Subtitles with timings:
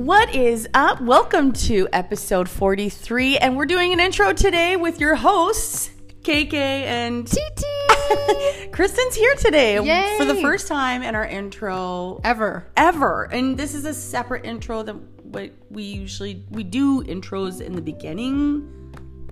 [0.00, 1.02] What is up?
[1.02, 5.90] Welcome to episode 43, and we're doing an intro today with your hosts,
[6.22, 10.16] KK and TT Kristen's here today Yay!
[10.16, 12.66] for the first time in our intro ever.
[12.78, 13.24] ever.
[13.24, 17.82] And this is a separate intro than what we usually we do intros in the
[17.82, 18.79] beginning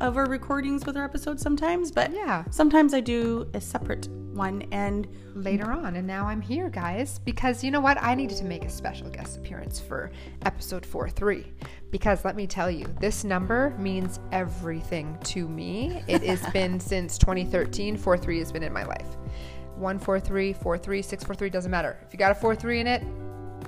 [0.01, 2.45] of our recordings with our episodes sometimes, but Yeah.
[2.51, 7.63] sometimes I do a separate one and Later on, and now I'm here, guys, because
[7.63, 7.97] you know what?
[8.03, 10.11] I needed to make a special guest appearance for
[10.45, 11.47] episode 4 3.
[11.93, 16.03] Because let me tell you, this number means everything to me.
[16.09, 17.97] It has been since 2013.
[17.97, 19.07] 4 3 has been in my life.
[19.77, 21.97] 143, 43, 643, doesn't matter.
[22.05, 23.05] If you got a 4 3 in it,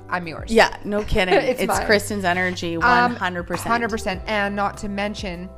[0.08, 0.50] I'm yours.
[0.50, 1.34] yeah, no kidding.
[1.50, 1.80] It's it's.
[1.80, 3.44] Kristen's energy Um, 100%.
[3.46, 4.20] 100%.
[4.26, 5.48] And not to mention,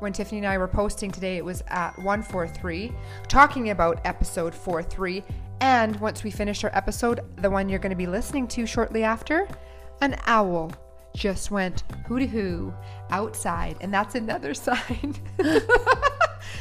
[0.00, 2.92] when Tiffany and I were posting today, it was at 143,
[3.28, 5.22] talking about episode 43.
[5.60, 9.04] And once we finish our episode, the one you're going to be listening to shortly
[9.04, 9.48] after,
[10.00, 10.72] an owl
[11.14, 12.74] just went hooty hoo
[13.10, 13.76] outside.
[13.80, 15.16] And that's another sign.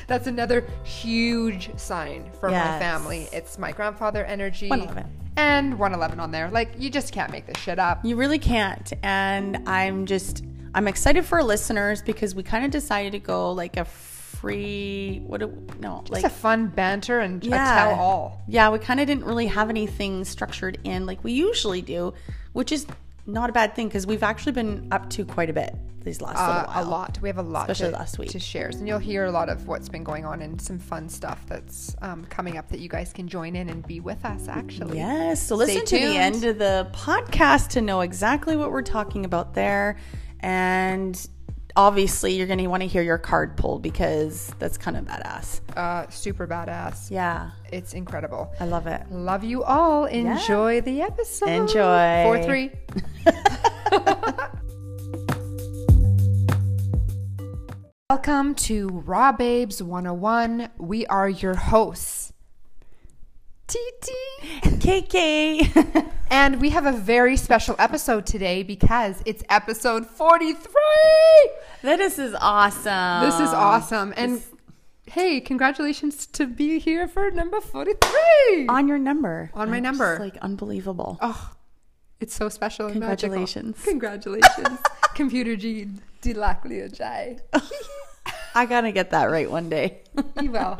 [0.07, 3.27] that's another huge sign from my family.
[3.33, 4.69] It's my grandfather energy.
[4.69, 5.11] 111.
[5.37, 6.49] And 111 on there.
[6.49, 8.05] Like, you just can't make this shit up.
[8.05, 8.93] You really can't.
[9.03, 13.51] And I'm just I'm excited for our listeners because we kind of decided to go
[13.53, 17.55] like a free what do, no, It's like a fun banter and Yeah.
[17.55, 18.41] a tell all.
[18.47, 22.13] Yeah, we kind of didn't really have anything structured in like we usually do,
[22.53, 22.85] which is
[23.25, 26.37] not a bad thing because we've actually been up to quite a bit these last
[26.37, 27.17] Uh, a lot.
[27.21, 28.29] We have a lot Especially to, last week.
[28.31, 28.67] to share.
[28.67, 31.95] And you'll hear a lot of what's been going on and some fun stuff that's
[32.03, 34.97] um, coming up that you guys can join in and be with us, actually.
[34.99, 38.83] Yes, so Stay listen to the end of the podcast to know exactly what we're
[38.83, 39.97] talking about there.
[40.39, 41.27] And
[41.75, 45.61] obviously, you're going to want to hear your card pulled because that's kind of badass.
[45.75, 47.09] Uh, super badass.
[47.11, 48.53] Yeah, It's incredible.
[48.59, 49.01] I love it.
[49.11, 50.05] Love you all.
[50.05, 51.49] Enjoy the episode.
[51.49, 52.23] Enjoy.
[52.23, 52.71] 4 3.
[58.09, 60.69] Welcome to Raw Babes 101.
[60.77, 62.24] We are your hosts,
[63.67, 64.09] TT.
[64.63, 66.11] And KK.
[66.29, 70.57] And we have a very special episode today because it's episode 43.
[71.81, 73.25] this is awesome.
[73.29, 74.13] This is awesome.
[74.17, 74.41] And
[75.07, 78.67] hey, congratulations to be here for number 43.
[78.69, 79.51] on your number.
[79.53, 80.17] On my number.
[80.19, 81.17] like unbelievable.
[81.21, 81.51] Oh,
[82.19, 82.85] it's so special.
[82.87, 82.93] and.
[82.95, 83.81] Congratulations.
[83.83, 84.79] Congratulations.
[85.15, 85.87] Computer G.
[86.21, 87.37] Dilaclio Jai.
[88.55, 90.01] I gotta get that right one day.
[90.41, 90.79] You will.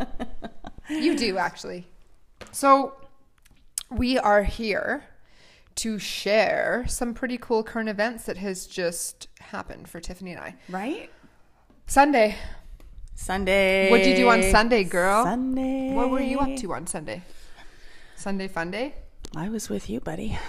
[0.90, 1.88] You do, actually.
[2.56, 2.94] So,
[3.92, 5.04] we are here
[5.76, 10.56] to share some pretty cool current events that has just happened for Tiffany and I.
[10.70, 11.10] right?
[11.86, 12.38] Sunday.
[13.14, 13.92] Sunday.
[13.92, 15.26] What'd you do on Sunday, girl?
[15.26, 15.94] Sunday.
[15.94, 17.24] What were you up to on Sunday?
[18.16, 18.96] Sunday fun day?
[19.36, 20.40] I was with you, buddy.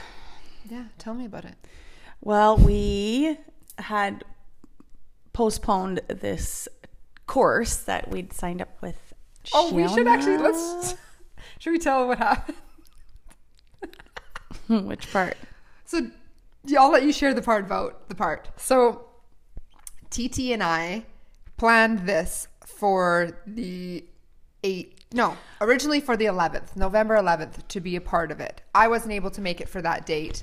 [0.70, 1.56] Yeah, tell me about it.
[2.20, 3.36] Well, we
[3.78, 4.22] had
[5.32, 6.68] postponed this
[7.26, 9.12] course that we'd signed up with.
[9.52, 10.98] Oh, we should actually let's Shiona.
[11.58, 12.58] Should we tell what happened?
[14.88, 15.36] Which part?
[15.84, 16.10] So
[16.64, 18.48] yeah, I'll let you share the part about the part.
[18.56, 19.06] So
[20.10, 21.04] TT and I
[21.56, 24.04] planned this for the
[24.62, 28.60] eight no, originally for the 11th, November 11th to be a part of it.
[28.74, 30.42] I wasn't able to make it for that date.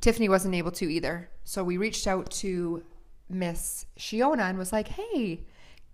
[0.00, 1.30] Tiffany wasn't able to either.
[1.44, 2.84] So we reached out to
[3.28, 5.46] Miss Shiona and was like, "Hey,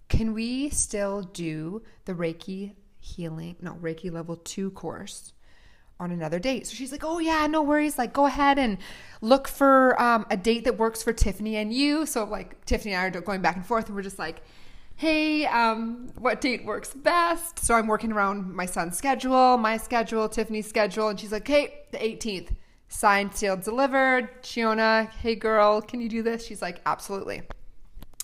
[0.08, 5.32] can we still do the Reiki healing, no, Reiki level 2 course?"
[6.02, 6.66] on another date.
[6.66, 7.96] So she's like, "Oh yeah, no worries.
[7.96, 8.78] Like, go ahead and
[9.20, 13.14] look for um, a date that works for Tiffany and you." So like, Tiffany and
[13.14, 14.42] I are going back and forth, and we're just like,
[14.96, 20.28] "Hey, um, what date works best?" So I'm working around my son's schedule, my schedule,
[20.28, 22.50] Tiffany's schedule, and she's like, "Hey, the 18th,
[22.88, 26.44] signed, sealed, delivered." Shiona, hey girl, can you do this?
[26.44, 27.42] She's like, "Absolutely."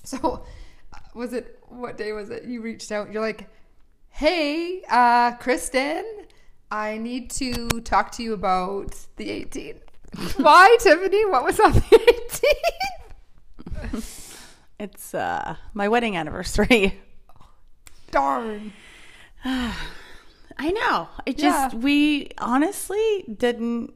[0.04, 0.44] So,
[0.92, 2.44] uh, was it what day was it?
[2.44, 3.12] You reached out.
[3.12, 3.48] You're like,
[4.18, 6.04] "Hey, uh, Kristen,
[6.72, 9.81] I need to talk to you about the 18th."
[10.38, 11.25] Why, Tiffany?
[11.26, 12.44] What was on the 18th?
[14.81, 17.00] It's uh my wedding anniversary.
[18.12, 18.72] Darn.
[19.44, 21.08] I know.
[21.26, 21.78] It just Yeah.
[21.81, 23.93] we honestly didn't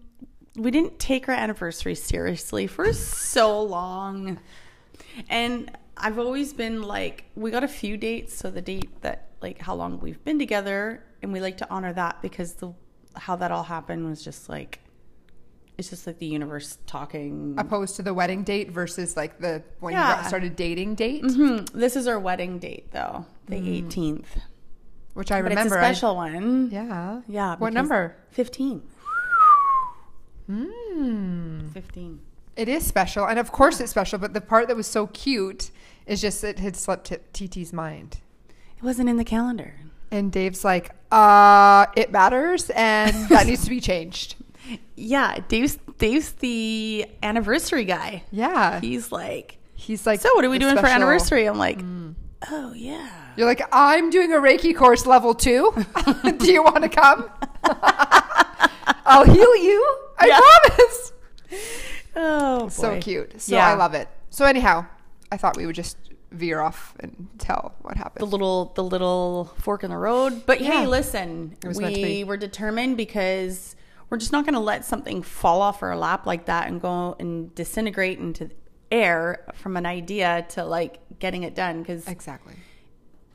[0.56, 4.38] we didn't take our anniversary seriously for so long.
[5.28, 9.58] And I've always been like we got a few dates, so the date that like
[9.60, 12.72] how long we've been together and we like to honor that because the
[13.14, 14.78] how that all happened was just like
[15.78, 17.54] it's just like the universe talking.
[17.58, 20.16] Opposed to the wedding date versus like the when you Yeah.
[20.16, 21.70] got started dating date, Mhm.
[21.72, 24.26] This is our wedding date though, the 18th.
[25.14, 26.70] which I remember But it's I- a special one.
[26.70, 27.20] yeah.
[27.26, 27.56] Yeah.
[27.56, 28.16] What number?
[28.30, 28.82] 15.
[30.46, 31.68] Hmm.
[31.68, 32.20] 15.
[32.56, 34.18] It is special, and of course it's special.
[34.18, 35.70] But the part that was so cute
[36.06, 37.16] is just it had slipped T-
[37.48, 38.18] TT's mind,
[38.82, 39.74] It wasn't in the calendar.
[40.10, 44.34] and Dave's like, "Uh, it matters, and that needs to be changed."
[44.96, 48.24] Yeah, Dave's Dave's the anniversary guy.
[48.32, 51.46] Yeah, He's like, he's like, so what are we doing for anniversary?
[51.46, 51.80] I'm like,
[52.50, 53.08] oh yeah.
[53.36, 55.72] You're like, I'm doing a Reiki course level two.
[56.38, 57.30] Do you want to come?
[59.04, 59.96] I'll heal you.
[60.18, 60.40] I Yeah.
[60.66, 61.12] promise.
[62.16, 63.40] Oh, So cute.
[63.40, 63.66] So Yeah.
[63.68, 64.08] I love it.
[64.30, 64.86] So anyhow,
[65.30, 65.96] I thought we would just
[66.32, 68.22] veer off and tell what happened.
[68.22, 70.44] the little the little fork in the road.
[70.46, 70.80] But Yeah.
[70.80, 72.18] hey, listen, It was meant to be.
[72.18, 73.76] we were determined because
[74.10, 77.16] we're just not going to let something fall off our lap like that and go
[77.18, 78.50] and disintegrate into
[78.90, 82.54] air from an idea to like getting it done because Exactly.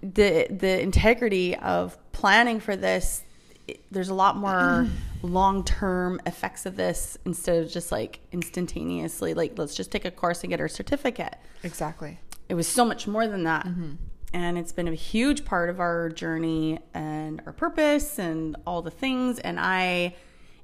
[0.02, 3.24] the the integrity of planning for this
[3.68, 4.88] it- there's a lot more
[5.24, 10.42] long-term effects of this instead of just like instantaneously like let's just take a course
[10.44, 12.20] and get our certificate Exactly.
[12.50, 13.66] It was so much more than that.
[13.66, 13.94] Mm-hmm.
[14.34, 18.92] And it's been a huge part of our journey and our purpose and all the
[18.92, 19.40] things.
[19.40, 20.16] And I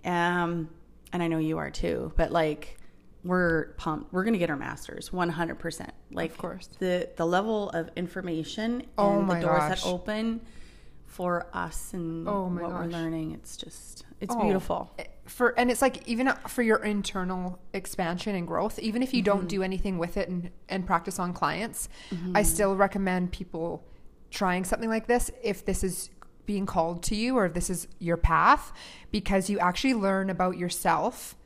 [0.04, 0.70] am,
[1.14, 2.78] and I know you are too, but like,
[3.24, 4.12] we're pumped.
[4.12, 5.90] We're going to get our masters 100%.
[6.12, 6.68] Like, Of course.
[6.80, 9.84] The, the level of information Oh and the doors gosh.
[9.84, 10.42] that open
[11.06, 14.42] for us and Oh what we're learning, it's just, it's Oh.
[14.42, 14.92] beautiful.
[15.26, 19.38] For and it's like even for your internal expansion and growth, even if you Mm-hmm.
[19.40, 21.88] don't do anything with it and, and practice on clients,
[22.36, 23.84] I still recommend people
[24.32, 26.10] trying something like this if this is
[26.46, 28.74] being called to you or if this is your path
[29.12, 31.38] because you actually learn about yourself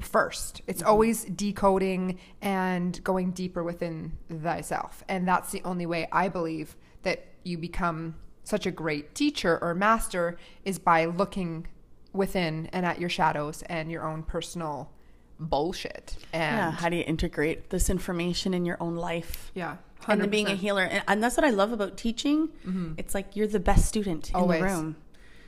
[0.00, 0.62] first.
[0.66, 0.90] It's Mm-hmm.
[0.90, 5.04] always decoding and going deeper within thyself.
[5.08, 8.14] And that's the only way I believe that you become
[8.44, 11.66] such a great teacher or master is by looking
[12.12, 14.90] within and at your shadows and your own personal
[15.38, 16.16] bullshit.
[16.32, 16.70] And Yeah.
[16.72, 19.50] How do you integrate this information in your own life?
[19.54, 19.76] yeah,
[20.08, 22.94] and then being a healer and, and that's what i love about teaching mm-hmm.
[22.96, 24.60] it's like you're the best student in Always.
[24.60, 24.96] the room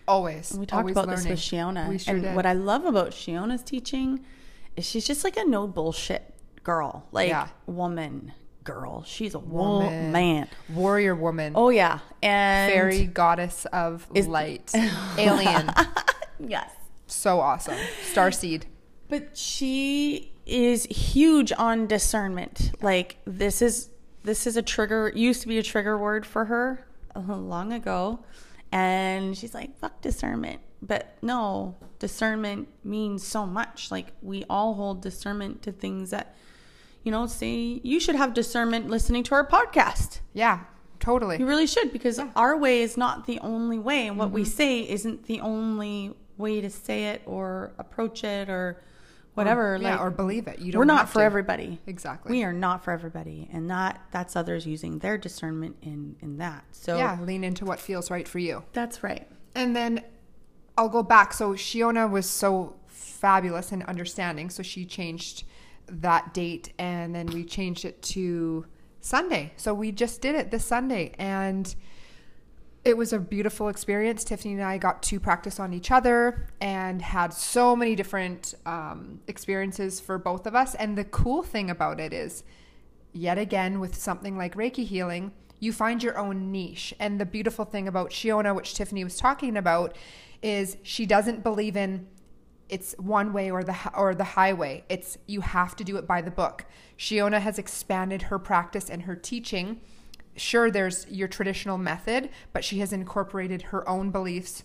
[0.07, 0.51] always.
[0.51, 1.25] and we talked always about learning.
[1.25, 2.37] this with shiona We sure and did.
[2.37, 4.23] what i love about shiona's teaching
[4.77, 7.49] is she's just like a no bullshit girl like Yeah.
[7.65, 8.33] woman
[8.63, 9.87] girl she's a Woman.
[9.87, 14.71] woman man warrior woman, oh yeah and fairy goddess of Is- light,
[15.19, 15.71] alien,
[16.49, 16.71] yes
[17.13, 17.77] so awesome,
[18.13, 18.65] starseed.
[19.09, 22.73] But she is huge on discernment.
[22.81, 23.91] Like this is
[24.25, 28.21] this is a trigger used to be a trigger word for her uh, long ago.
[28.71, 30.61] And she's like, fuck discernment.
[30.81, 33.91] But no, discernment means so much.
[33.91, 36.37] Like we all hold discernment to things that
[37.03, 40.21] you know, say you should have discernment listening to our podcast.
[40.33, 40.61] Yeah,
[41.01, 41.39] totally.
[41.39, 44.89] You really should because our way is not the only way, and what we say
[44.89, 48.83] isn't the only way to say it or approach it or
[49.35, 49.79] whatever.
[49.81, 50.59] yeah, like, or believe it.
[50.59, 50.79] You don't.
[50.81, 51.25] we're not for to.
[51.25, 51.79] everybody.
[51.87, 52.31] Exactly.
[52.33, 56.65] We are not for everybody, and that that's others using their discernment in in that.
[56.73, 58.65] So Yeah, lean into what feels right for you.
[58.73, 59.27] that's right.
[59.55, 60.03] And then
[60.79, 61.33] I'll go back.
[61.35, 64.49] So Shiona was so fabulous and understanding.
[64.51, 65.45] So she changed
[65.87, 68.65] that date and then we changed it to
[69.01, 69.53] Sunday.
[69.57, 71.75] So we just did it this Sunday and
[72.85, 74.25] it was a beautiful experience.
[74.25, 79.21] Tiffany and I got to practice on each other and had so many different um,
[79.29, 80.75] experiences for both of us.
[80.75, 82.43] And the cool thing about it is,
[83.13, 86.93] yet again, with something like Reiki healing, you find your own niche.
[86.99, 89.97] And the beautiful thing about Shiona, which Tiffany was talking about,
[90.43, 92.09] is she doesn't believe in
[92.69, 94.83] it's one way or the or the highway.
[94.89, 96.65] It's you have to do it by the book.
[96.99, 99.83] Shiona has expanded her practice and her teaching.
[100.37, 104.65] Sure, there's your traditional method, but she has incorporated her own beliefs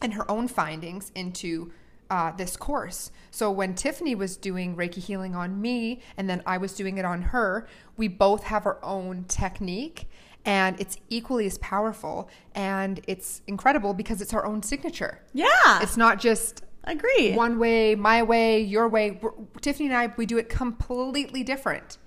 [0.00, 1.72] and her own findings into
[2.10, 3.10] uh, this course.
[3.30, 7.04] So when Tiffany was doing Reiki healing on me, and then I was doing it
[7.04, 10.08] on her, we both have our own technique,
[10.44, 15.22] and it's equally as powerful, and it's incredible because it's our own signature.
[15.32, 17.32] Yeah, It's not just agree.
[17.34, 19.18] one way, my way, your way.
[19.22, 21.98] We're, Tiffany and I, we do it completely different.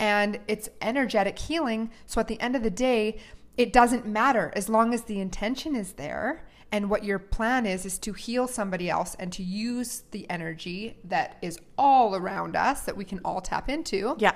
[0.00, 1.90] And it's energetic healing.
[2.06, 3.18] So at the end of the day,
[3.56, 7.84] it doesn't matter as long as the intention is there and what your plan is
[7.84, 12.82] is to heal somebody else and to use the energy that is all around us
[12.82, 14.16] that we can all tap into.
[14.18, 14.34] yeah.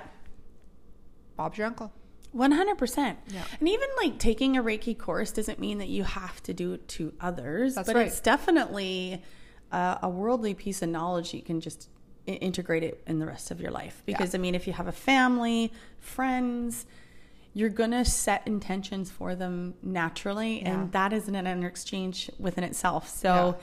[1.37, 1.91] Bob's your uncle.
[2.31, 3.17] One hundred percent.
[3.27, 3.43] Yeah.
[3.59, 6.87] And even like taking a Reiki course doesn't mean that you have to do it
[6.89, 7.75] to others.
[7.75, 8.07] That's but right.
[8.07, 9.23] it's definitely
[9.71, 11.89] uh, a worldly piece of knowledge you can just
[12.25, 14.01] integrate it in the rest of your life.
[14.05, 16.85] Because I mean, if you have a family, friends,
[17.53, 20.71] you're gonna set intentions for them naturally, Yeah.
[20.81, 23.07] and that is an inner exchange within itself.
[23.09, 23.57] So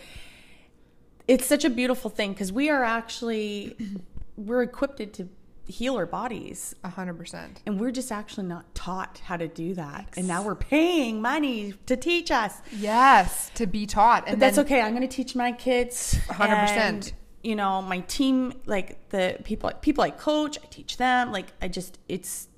[1.28, 3.76] it's such a beautiful thing because we are actually
[4.36, 5.28] we're equipped to
[5.66, 6.74] heal our bodies.
[6.82, 7.62] A hundred percent.
[7.66, 10.08] And we're just actually not taught how to do that.
[10.16, 12.60] And now we're paying money to teach us.
[12.76, 14.80] Yes, to be taught, and But that's okay.
[14.80, 16.18] I'm going to teach my kids.
[16.28, 16.48] 100%.
[16.48, 17.12] and,
[17.42, 21.32] You know, my team, like the people, people I coach, I teach them.
[21.32, 22.48] Like I just, it's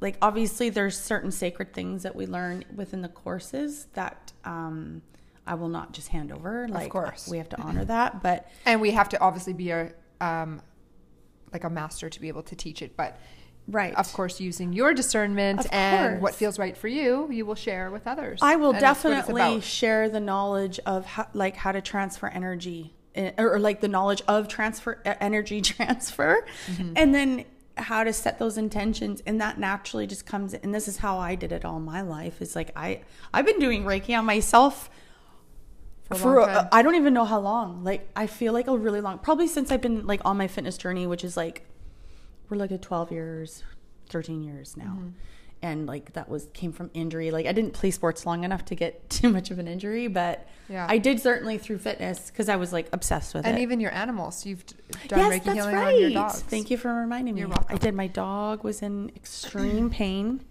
[0.00, 5.02] like obviously there's certain sacred things that we learn within the courses that um,
[5.46, 6.66] I will not just hand over.
[6.68, 7.28] Like, course.
[7.28, 8.22] we have to honor that.
[8.22, 10.62] But and we have to obviously be a um,
[11.52, 13.18] like a master to be able to teach it, but.
[13.68, 17.90] right, Of course, using your discernment and what feels right for you, you will share
[17.90, 18.40] with others.
[18.42, 21.80] I will And that's what it's definitely share the knowledge of how, like how to
[21.80, 26.92] transfer energy or, or like the knowledge of transfer eh, energy transfer Mm-hmm.
[26.96, 27.44] and then
[27.76, 31.34] how to set those intentions and that naturally just comes and this is how I
[31.34, 33.02] did it all my life is like I
[33.32, 34.90] I've been doing reiki on myself
[36.10, 36.68] For for a-.
[36.72, 39.70] I don't even know how long like I feel like a really long probably since
[39.72, 41.66] I've been like on my fitness journey which is like
[42.50, 43.62] we're like at 12 years
[44.10, 45.08] 13 years now Mm-hmm.
[45.62, 48.74] And like that was came from injury like i didn't play sports long enough to
[48.74, 50.86] get too much of an injury but Yeah.
[50.88, 53.80] i did certainly through fitness because i was like obsessed with and it And even
[53.80, 54.64] your animals, you've
[55.08, 56.40] done yes Reiki that's healing right on your dogs.
[56.42, 57.66] thank you for reminding me You're welcome.
[57.74, 60.42] i did my dog was in extreme pain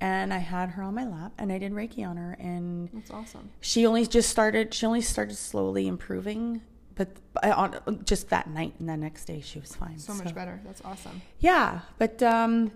[0.00, 3.10] and i had her on my lap and i did reiki on her and That's
[3.12, 3.50] awesome.
[3.60, 6.62] she only just started she only started slowly improving
[6.94, 7.08] but
[7.42, 10.60] on just that night and the next day she was fine So much better.
[10.64, 11.22] That's awesome.
[11.38, 12.70] yeah but um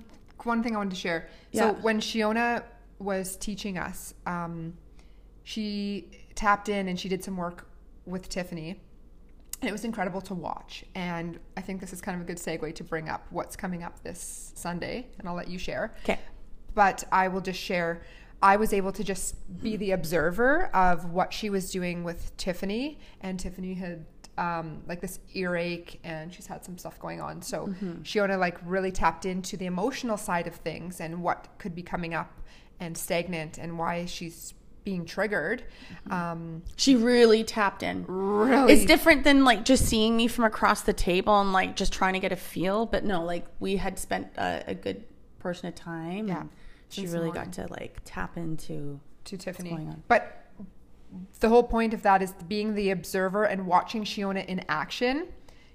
[0.46, 1.28] One thing I wanted to share.
[1.52, 1.60] Yeah.
[1.60, 2.62] So when Shiona
[2.98, 4.74] was teaching us, um,
[5.44, 7.68] she tapped in and she did some work
[8.06, 8.80] with Tiffany.
[9.60, 10.84] And it was incredible to watch.
[10.94, 13.82] And I think this is kind of a good segue to bring up what's coming
[13.82, 15.06] up this Sunday.
[15.18, 15.94] And I'll let you share.
[16.04, 16.18] okay
[16.76, 18.02] but I will just share.
[18.40, 23.00] I was able to just be the observer of what she was doing with Tiffany,
[23.22, 24.04] and Tiffany had
[24.38, 27.42] um, like this earache, and she's had some stuff going on.
[27.42, 27.68] So
[28.02, 32.14] Shiona like really tapped into the emotional side of things and what could be coming
[32.14, 32.30] up
[32.78, 34.52] and stagnant, and why she's
[34.84, 35.64] being triggered.
[36.10, 38.04] Um, She really tapped in.
[38.06, 41.92] really, It's different than like just seeing me from across the table and like just
[41.92, 42.86] trying to get a feel.
[42.86, 45.02] But no, like we had spent a, a good
[45.40, 46.28] portion of time.
[46.28, 46.44] Yeah,
[46.88, 47.32] she really morning.
[47.34, 49.00] got to like tap into.
[49.24, 49.70] to Tiffany.
[49.70, 50.02] going on?
[50.06, 50.45] But
[51.40, 55.26] the whole point of that is being the observer and watching Shiona in action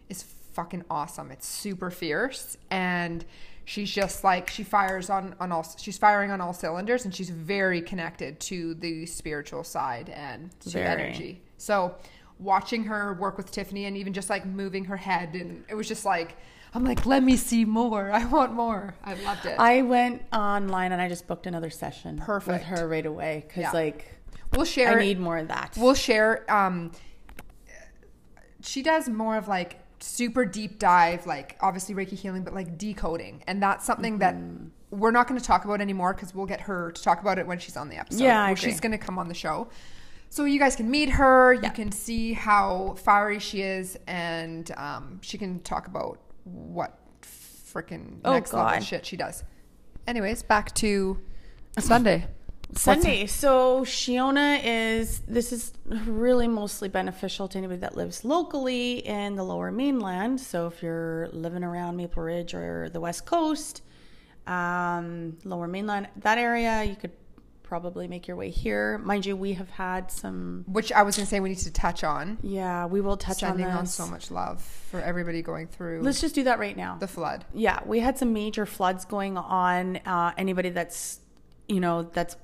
[0.09, 1.31] is fucking awesome.
[1.31, 3.23] It's super fierce and
[3.63, 7.29] she's just like she fires on on all she's firing on all cylinders and she's
[7.29, 10.87] very connected to the spiritual side and to Very.
[10.87, 11.41] energy.
[11.57, 11.95] So
[12.39, 15.87] watching her work with Tiffany and even just like moving her head and it was
[15.87, 16.35] just like
[16.73, 18.11] I'm like let me see more.
[18.11, 18.95] I want more.
[19.03, 19.55] I loved it.
[19.59, 22.51] I went online and I just booked another session Perfect.
[22.69, 23.71] with her right away because Yeah.
[23.71, 24.05] like
[24.53, 25.75] we'll share I need more of that.
[25.77, 26.45] We'll share.
[26.51, 26.91] Um,
[28.61, 33.43] she does more of like super deep dive, like obviously Reiki healing, but like decoding,
[33.47, 34.67] and that's something that Mm-hmm.
[34.99, 37.47] we're not going to talk about anymore because we'll get her to talk about it
[37.47, 38.21] when she's on the episode.
[38.23, 38.69] Yeah, I agree.
[38.69, 39.69] she's going to come on the show.
[40.29, 41.53] So you guys can meet her.
[41.53, 41.61] Yeah.
[41.63, 48.19] You can see how fiery she is, and um, she can talk about what freaking
[48.25, 49.43] Oh, next level shit she does.
[50.07, 51.19] Anyways, back to
[51.79, 52.27] Sunday.
[52.75, 53.25] Sunday.
[53.25, 59.43] So Shiona is this is really mostly beneficial to anybody that lives locally in the
[59.43, 60.39] lower mainland.
[60.39, 63.81] So if you're living around Maple Ridge or the West Coast,
[64.47, 67.11] um, lower mainland, that area, you could
[67.63, 68.97] probably make your way here.
[68.97, 71.71] Mind you, we have had some Which I was going to say we need to
[71.71, 72.37] touch on.
[72.41, 76.19] yeah, we will touch sending on on, so much love for everybody going through Let's
[76.19, 76.97] just do that right now.
[76.99, 77.45] the flood.
[77.53, 79.97] Yeah, we had some major floods going on.
[80.05, 81.21] Uh, anybody that's,
[81.69, 82.35] you know, that's,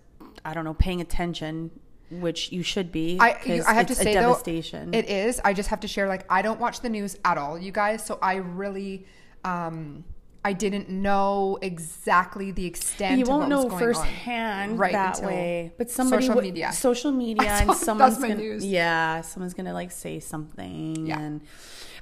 [0.47, 1.71] I don't know, paying attention,
[2.09, 3.17] which you should be.
[3.19, 3.31] I,
[3.67, 4.93] I have to it's a say though, devastation.
[4.93, 5.41] it is.
[5.43, 6.07] I just have to share.
[6.07, 8.05] Like, I don't watch the news at all, you guys.
[8.05, 9.05] So I really,
[9.43, 10.05] um,
[10.45, 13.19] I didn't know exactly the extent.
[13.19, 16.71] you won't know firsthand Right, that way, but somebody social would- media.
[16.71, 18.65] social media, and someone's gonna, news.
[18.65, 21.19] yeah, someone's gonna like say something, Yeah.
[21.19, 21.41] and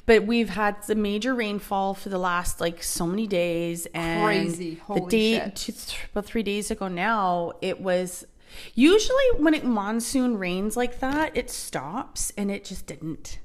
[0.06, 4.76] but we've had the major rainfall for the last like so many days, and Crazy.
[4.76, 5.56] the Holy day shit.
[5.56, 8.24] two, th- about three days ago now, it was
[8.74, 13.40] usually when it monsoon rains like that, it stops, and it just didn't.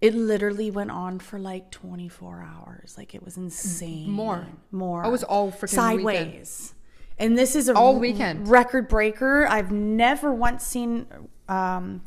[0.00, 2.94] It literally went on for like 24 hours.
[2.96, 4.10] Like it was insane.
[4.10, 4.46] More.
[4.72, 5.04] More.
[5.04, 6.74] It was all freaking sideways.
[7.18, 8.48] And this is a All weekend.
[8.48, 9.46] record breaker.
[9.46, 11.06] I've never once seen
[11.50, 12.00] um,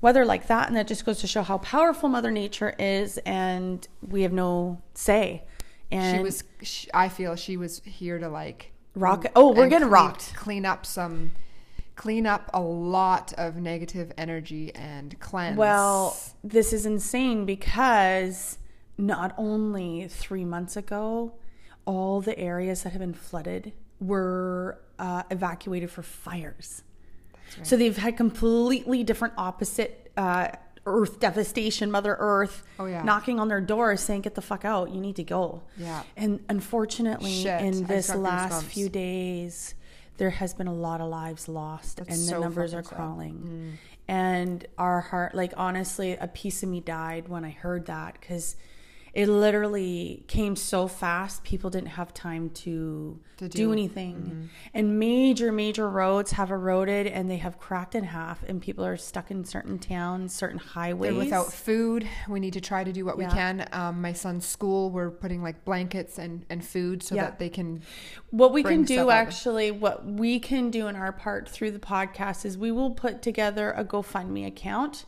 [0.00, 3.86] weather like that, and that just goes to show how powerful Mother Nature is, and
[4.00, 5.44] we have no say.
[5.90, 6.44] And She was.
[6.62, 9.26] She, I feel she was here to like rock.
[9.36, 10.34] Oh, we're getting clean- rocked.
[10.36, 11.32] Clean up some.
[11.96, 15.56] Clean up a lot of negative energy and cleanse.
[15.56, 18.58] Well, this is insane because
[18.98, 21.32] not only three months ago,
[21.86, 26.82] all the areas that have been flooded were uh, evacuated for fires.
[27.62, 30.48] So they've had completely different opposite uh,
[30.84, 33.02] Earth devastation, Mother Earth Oh, yeah.
[33.02, 34.90] knocking on their doors saying, "Get the fuck out!
[34.90, 36.02] You need to go." Yeah.
[36.16, 39.74] And unfortunately, Shit, in this last few days,
[40.16, 42.92] there has been a lot of lives lost, That's and the so numbers are sad.
[42.92, 42.96] Mm.
[42.96, 43.78] crawling.
[44.08, 48.56] And our heart, like honestly, a piece of me died when I heard that because
[49.16, 51.42] it literally came so fast.
[51.42, 57.06] People didn't have time to, To do, do- anything, and major, major roads have eroded
[57.06, 61.12] and they have cracked in half, and people are stuck in certain towns, certain highways.
[61.12, 62.06] They're without food.
[62.28, 63.28] We need to try to do what Yeah.
[63.28, 63.66] we can.
[63.72, 67.22] Um, my son's school, we're putting like blankets and, and food so Yeah.
[67.24, 67.80] that they can.
[68.30, 72.44] What we can do actually, what we can do in our part through the podcast
[72.44, 75.06] is we will put together a GoFundMe account.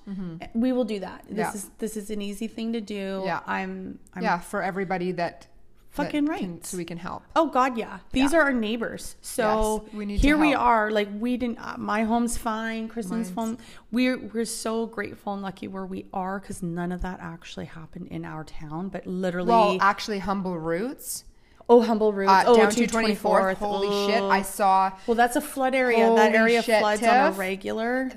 [0.55, 1.25] We will do that.
[1.29, 1.39] This Mm-hmm.
[1.41, 1.53] Yeah.
[1.53, 3.23] is this is an easy thing to do.
[3.27, 3.41] Yeah.
[3.47, 5.47] I'm, I'm yeah, for everybody that.
[5.91, 6.39] Fucking right.
[6.41, 7.23] can- so we can help.
[7.35, 8.01] Oh God, yeah.
[8.13, 8.39] These Yeah.
[8.41, 9.17] are our neighbors.
[9.21, 10.91] So Yes, we here we are.
[10.91, 11.59] Like we didn't.
[11.59, 12.89] Uh, my home's fine.
[12.89, 13.59] Kristen's Mine's- home.
[13.91, 18.09] We're we're so grateful and lucky where we are because none of that actually happened
[18.09, 18.91] in our town.
[18.91, 21.25] But literally, Well, actually, Humble Roots
[21.71, 22.31] oh humble roots.
[22.31, 23.17] uh, oh, down to to 24th.
[23.21, 23.55] 24th.
[23.57, 24.23] Holy shit!
[24.23, 26.15] I saw Well, that's a flood area.
[26.15, 28.11] that area shit, floods on a regular.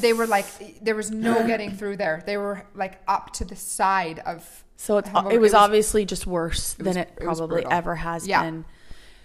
[0.00, 0.46] they were like
[0.82, 2.22] there was no getting through there.
[2.26, 4.63] They were like up to the side of.
[4.76, 7.56] So it's, it was it was- obviously just worse was- than it it was probably
[7.62, 7.72] brutal.
[7.72, 8.42] ever has Yeah.
[8.42, 8.64] been.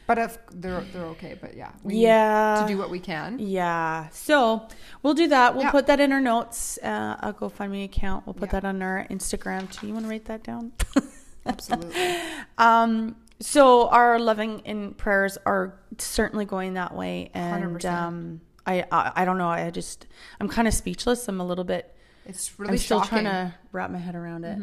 [0.07, 1.37] But if they're they're okay.
[1.39, 2.55] But yeah, we Yeah.
[2.61, 3.37] need to do what we can.
[3.39, 4.09] Yeah.
[4.09, 4.67] So
[5.03, 5.53] we'll do that.
[5.53, 5.71] We'll Yeah.
[5.71, 6.79] put that in our notes.
[6.81, 8.25] Uh, a GoFundMe account.
[8.25, 8.59] We'll put Yeah.
[8.61, 9.85] that on our Instagram too.
[9.87, 10.71] You want to write that down?
[11.45, 12.15] Absolutely.
[12.57, 17.29] um, so our loving and prayers are certainly going that way.
[17.33, 17.85] And 100%.
[17.93, 19.47] um, I, I I don't know.
[19.49, 20.07] I just
[20.39, 21.27] I'm kind of speechless.
[21.27, 21.95] I'm a little bit.
[22.25, 23.25] It's really I'm still shocking.
[23.25, 24.57] trying to wrap my head around it.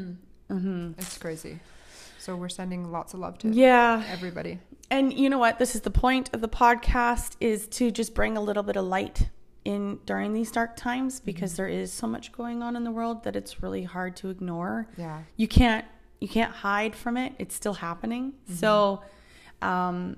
[0.48, 1.58] Hmm It's crazy.
[2.18, 4.02] So we're sending lots of love to Yeah.
[4.08, 4.58] everybody.
[4.90, 5.58] And you know what?
[5.58, 8.84] This is the point of the podcast is to just bring a little bit of
[8.84, 9.28] light
[9.64, 13.24] in during these dark times because there is so much going on in the world
[13.24, 14.88] that it's really hard to ignore.
[14.96, 15.22] Yeah.
[15.36, 15.84] You can't
[16.20, 17.34] you can't hide from it.
[17.38, 18.34] It's still happening.
[18.54, 19.02] So
[19.62, 20.16] um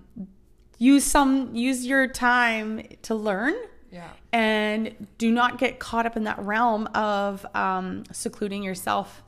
[0.79, 3.55] use some use your time to learn
[3.91, 4.11] Yeah.
[4.33, 9.23] and do not get caught up in that realm of um secluding yourself.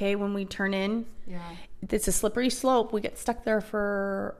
[0.00, 1.42] Okay, when we turn in, Yeah.
[1.90, 2.90] it's a slippery slope.
[2.90, 4.34] We get stuck there for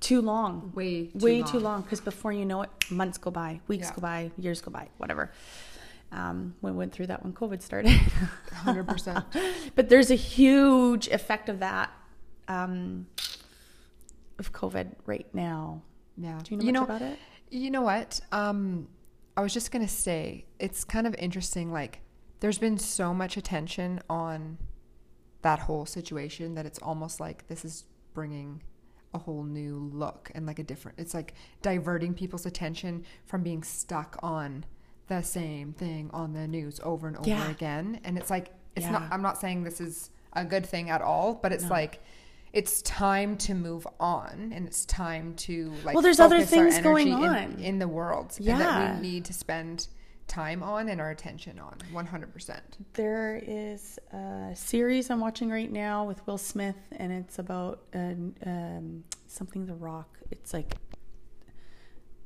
[0.00, 1.50] too long, Way too way long.
[1.50, 1.80] too long.
[1.80, 3.94] Because before you know it, months go by, weeks Yeah.
[3.94, 5.32] go by, years go by, whatever.
[6.12, 7.92] Um, we went through that when COVID started.
[7.92, 9.24] 100%.
[9.74, 11.90] but there's a huge effect of that
[12.46, 13.06] um,
[14.38, 15.80] of COVID right now.
[16.18, 16.38] Yeah.
[16.44, 17.18] Do you know much about it?
[17.50, 18.20] You know what?
[18.32, 18.88] Um,
[19.34, 21.72] I was just gonna say it's kind of interesting.
[21.72, 22.00] Like,
[22.40, 24.58] there's been so much attention on
[25.42, 28.62] that whole situation that it's almost like this is bringing
[29.14, 30.98] a whole new look and like a different.
[30.98, 34.64] It's like diverting people's attention from being stuck on
[35.06, 37.50] the same thing on the news over and over Yeah.
[37.50, 38.00] again.
[38.04, 38.92] And it's like it's Yeah.
[38.92, 39.02] not.
[39.12, 41.70] I'm not saying this is a good thing at all, but it's No.
[41.70, 42.02] like.
[42.50, 45.92] It's time to move on, and it's time to like.
[45.94, 47.58] Well, there's other things going energy in- on.
[47.60, 48.56] in, the world, and Yeah.
[48.58, 49.88] that we need to spend
[50.28, 51.76] time on and our attention on.
[51.92, 52.62] One hundred percent.
[52.94, 58.34] There is a series I'm watching right now with Will Smith, and it's about um,
[58.46, 60.18] um, something The Rock.
[60.30, 60.76] It's like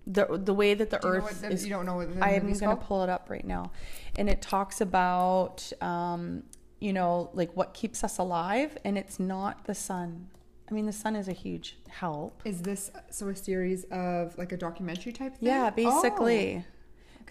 [0.07, 1.65] the the way that the Do you know Earth the- is.
[1.65, 3.71] you don't know what the I am going to pull it up right now,
[4.17, 6.43] and it talks about um,
[6.81, 10.29] you know like what keeps us alive, and it's not the sun.
[10.71, 12.41] I mean, the sun is a huge help.
[12.47, 15.49] Is this so a series of like a documentary type thing?
[15.49, 16.65] Yeah, basically.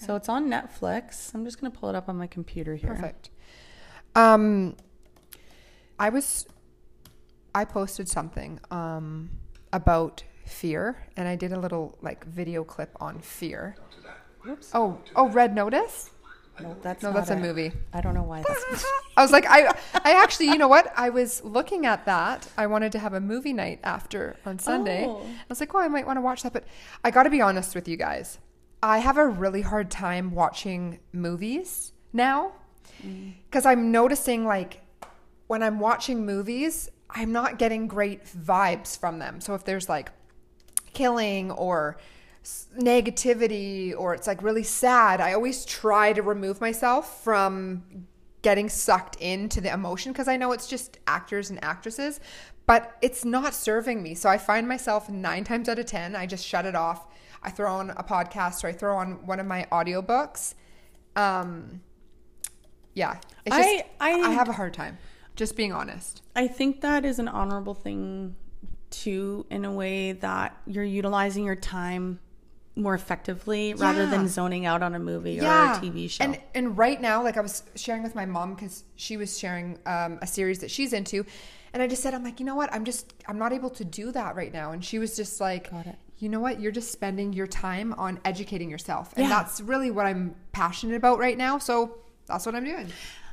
[0.01, 0.07] Okay.
[0.07, 1.33] So it's on Netflix.
[1.33, 2.89] I'm just going to pull it up on my computer here.
[2.93, 3.29] Perfect.
[4.15, 4.75] Um,
[5.99, 6.45] I was,
[7.55, 9.29] I posted something um
[9.73, 13.75] about fear, and I did a little like video clip on fear.
[14.43, 14.71] Whoops.
[14.73, 16.09] Oh, oh, Red Notice.
[16.59, 17.39] No, that's No, that's a it.
[17.39, 17.71] movie.
[17.93, 18.85] I don't know why that's.
[19.15, 19.67] I was like, I,
[20.03, 20.91] I actually, you know what?
[20.97, 22.47] I was looking at that.
[22.57, 25.05] I wanted to have a movie night after on Sunday.
[25.07, 25.21] Oh.
[25.23, 26.53] I was like, oh, I might want to watch that.
[26.53, 26.65] But
[27.03, 28.39] I got to be honest with you guys.
[28.83, 32.53] I have a really hard time watching movies now
[33.03, 33.33] mm.
[33.45, 34.81] because I'm noticing like
[35.47, 39.41] when I'm watching movies, I'm not getting great vibes from them.
[39.41, 40.11] So if there's like
[40.93, 41.97] killing or
[42.79, 48.07] negativity or it's like really sad, I always try to remove myself from
[48.41, 52.19] getting sucked into the emotion because I know it's just actors and actresses,
[52.65, 54.15] but it's not serving me.
[54.15, 57.07] So I find myself nine times out of 10, I just shut it off.
[57.43, 60.53] I throw on a podcast or I throw on one of my audiobooks.
[61.15, 61.81] Um,
[62.93, 64.97] yeah, it's just, I- I, I- have a hard time.
[65.35, 66.21] Just being honest.
[66.35, 68.35] I think that is an honorable thing
[68.89, 72.19] too, in a way that you're utilizing your time
[72.75, 76.23] more effectively rather than zoning out on a movie or a TV show.
[76.25, 79.79] And and right now, like I was sharing with my mom because she was sharing
[79.85, 81.25] um, a series that she's into,
[81.73, 82.71] and I just said, I'm like, you know what?
[82.73, 84.73] I'm just I'm not able to do that right now.
[84.73, 85.95] And she was just like, Got it.
[86.21, 86.59] You know what?
[86.61, 89.29] You're just spending your time on educating yourself, and Yeah.
[89.35, 91.57] that's really what I'm passionate about right now.
[91.57, 92.87] So that's what I'm doing.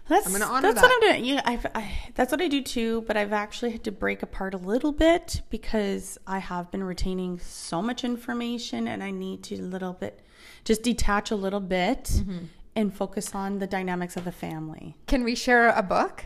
[0.09, 0.83] That's, I'm that's that.
[0.83, 1.24] what I'm doing.
[1.27, 3.03] Yeah, I've, I, that's what I do too.
[3.07, 7.38] But I've actually had to break apart a little bit because I have been retaining
[7.40, 10.20] so much information, and I need to a little bit
[10.64, 12.38] just detach a little bit Mm-hmm.
[12.74, 14.96] and focus on the dynamics of the family.
[15.07, 16.24] Can we share a book?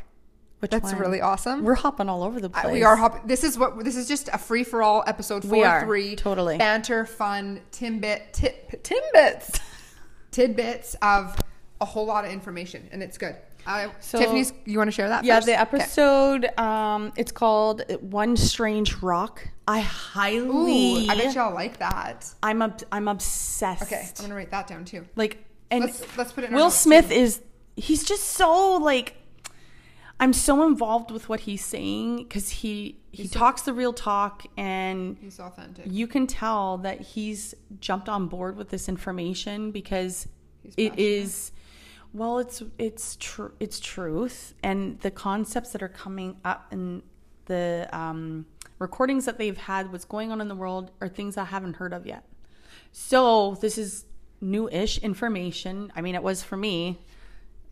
[0.63, 0.99] Which That's one?
[1.01, 1.65] really awesome.
[1.65, 2.73] We're hopping all over the I- place.
[2.73, 3.27] we are hopping.
[3.27, 6.15] this is what this is just a free for all episode four We are, three
[6.15, 6.57] totally.
[6.57, 9.59] banter fun timbit tip timbits
[10.31, 11.37] tidbits of
[11.81, 13.35] a whole lot of information and it's good.
[13.67, 15.25] Uh, So- Tiffany's, you want to share that?
[15.25, 15.47] Yeah, first?
[15.47, 15.61] the Okay.
[15.61, 16.59] episode.
[16.59, 21.07] Um, it's called "One Strange Rock." I highly.
[21.07, 22.33] Ooh, I bet y'all like that.
[22.43, 23.83] I'm ob- I'm obsessed.
[23.83, 25.07] Okay, I'm gonna write that down too.
[25.17, 27.15] Like, and Let's- let's put it in Will Smith too.
[27.15, 27.41] is
[27.77, 29.15] he's just so like.
[30.23, 35.19] I'm so involved with what he's saying because he he talks the real talk and
[35.21, 35.85] He's authentic.
[35.91, 40.29] you can tell that he's jumped on board with this information because
[40.63, 41.53] He's it
[42.13, 47.03] well it's it's true it's truth and the concepts that are coming up and
[47.47, 48.47] the um,
[48.79, 51.93] recordings that they've had what's going on in the world are things i haven't heard
[51.93, 52.25] of yet.
[52.93, 54.05] So this is
[54.41, 55.91] new-ish information.
[55.97, 57.01] I mean it was for me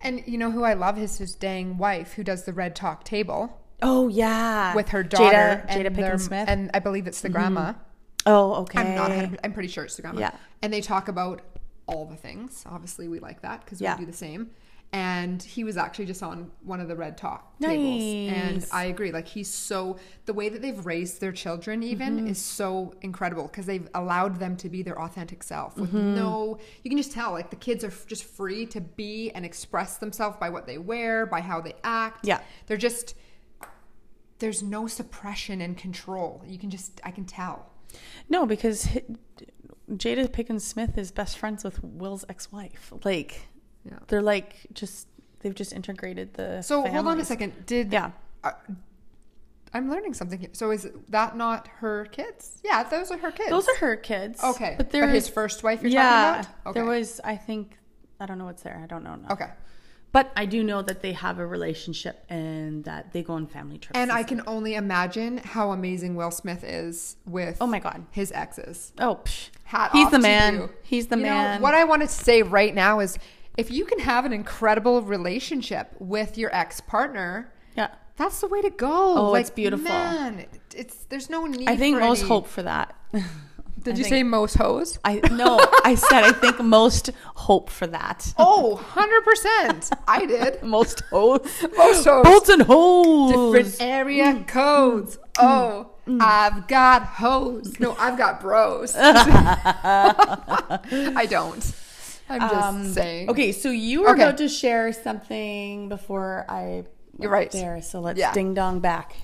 [0.00, 3.04] And you know who I love is his dang wife who does the Red Talk
[3.04, 7.22] table oh yeah with her daughter jada, and jada pinkett smith and I believe it's
[7.22, 7.36] the mm-hmm.
[7.38, 7.72] grandma.
[8.26, 9.10] oh okay I'm not.
[9.10, 10.20] 100 I'm pretty sure it's the grandma.
[10.20, 10.30] Yeah.
[10.62, 11.40] And they talk about
[11.86, 12.64] all the things.
[12.68, 13.96] Obviously, we like that because Yeah.
[13.96, 14.50] we do the same.
[14.92, 18.02] And he was actually just on one of the red talk tables,
[18.34, 19.12] and I agree.
[19.12, 22.26] Like he's so the way that they've raised their children even Mm-hmm.
[22.26, 26.16] is so incredible because they've allowed them to be their authentic self with Mm-hmm.
[26.16, 26.58] no.
[26.82, 30.36] You can just tell like the kids are just free to be and express themselves
[30.40, 32.26] by what they wear, by how they act.
[32.26, 32.40] Yeah.
[32.66, 33.14] they're just
[34.40, 36.42] there's no suppression and control.
[36.46, 37.70] You can just I can tell.
[38.28, 38.86] No, because
[39.90, 42.92] Jada Pinkett Smith is best friends with Will's ex-wife.
[43.04, 43.48] Like,
[43.84, 43.98] Yeah.
[44.08, 45.08] they're like just
[45.40, 46.62] they've just integrated the.
[46.62, 47.66] So hold on a second.
[47.66, 48.10] Did Yeah.
[48.44, 48.52] uh,
[49.72, 50.50] I'm learning something here.
[50.52, 52.60] So is that not her kids?
[52.64, 53.50] Yeah, those are her kids.
[53.50, 54.42] Those are her kids.
[54.42, 54.74] okay.
[54.76, 56.42] but But, there his first wife you're yeah.
[56.42, 56.74] talking about.
[56.74, 57.78] There was I think
[58.18, 58.80] I don't know what's there.
[58.82, 59.14] I don't know.
[59.14, 59.28] Now.
[59.30, 59.50] okay.
[60.12, 63.78] But I do know that they have a relationship and that they go on family
[63.78, 63.96] trips.
[63.96, 68.04] And I can only imagine how amazing Will Smith is with Oh my God.
[68.10, 68.92] his exes.
[68.98, 69.50] Oh, psh.
[69.62, 70.54] Hat he's off the to man.
[70.54, 70.70] you.
[70.82, 71.62] He's the You know, man.
[71.62, 73.16] what I wanted to say right now is
[73.60, 77.88] if you can have an incredible relationship with your ex partner, yeah.
[78.16, 79.18] that's the way to go.
[79.18, 79.84] Oh, it's beautiful.
[79.84, 81.68] Man, it's there's no need.
[81.68, 82.96] I think most any- hope for that.
[83.82, 84.98] Did I you think- say most hoes?
[85.04, 88.32] I no, I said I think most hope for that.
[88.38, 89.90] Oh, 100%.
[90.06, 90.62] I did.
[90.76, 91.40] Most hoes.
[91.76, 92.24] Most hoes.
[92.24, 93.52] Bolts and hoes.
[93.52, 94.46] Different area mm.
[94.46, 95.16] codes.
[95.16, 95.22] Mm.
[95.38, 96.20] Oh, mm.
[96.20, 97.80] I've got hoes.
[97.80, 98.94] No, I've got bros.
[98.98, 99.96] I
[101.30, 101.72] don't.
[102.30, 103.28] I'm just Um, saying.
[103.30, 104.22] Okay, so you were Okay.
[104.22, 106.84] about to share something before I
[107.18, 107.50] You're right.
[107.50, 107.82] there.
[107.82, 108.32] So let's Yeah.
[108.32, 109.14] ding dong back.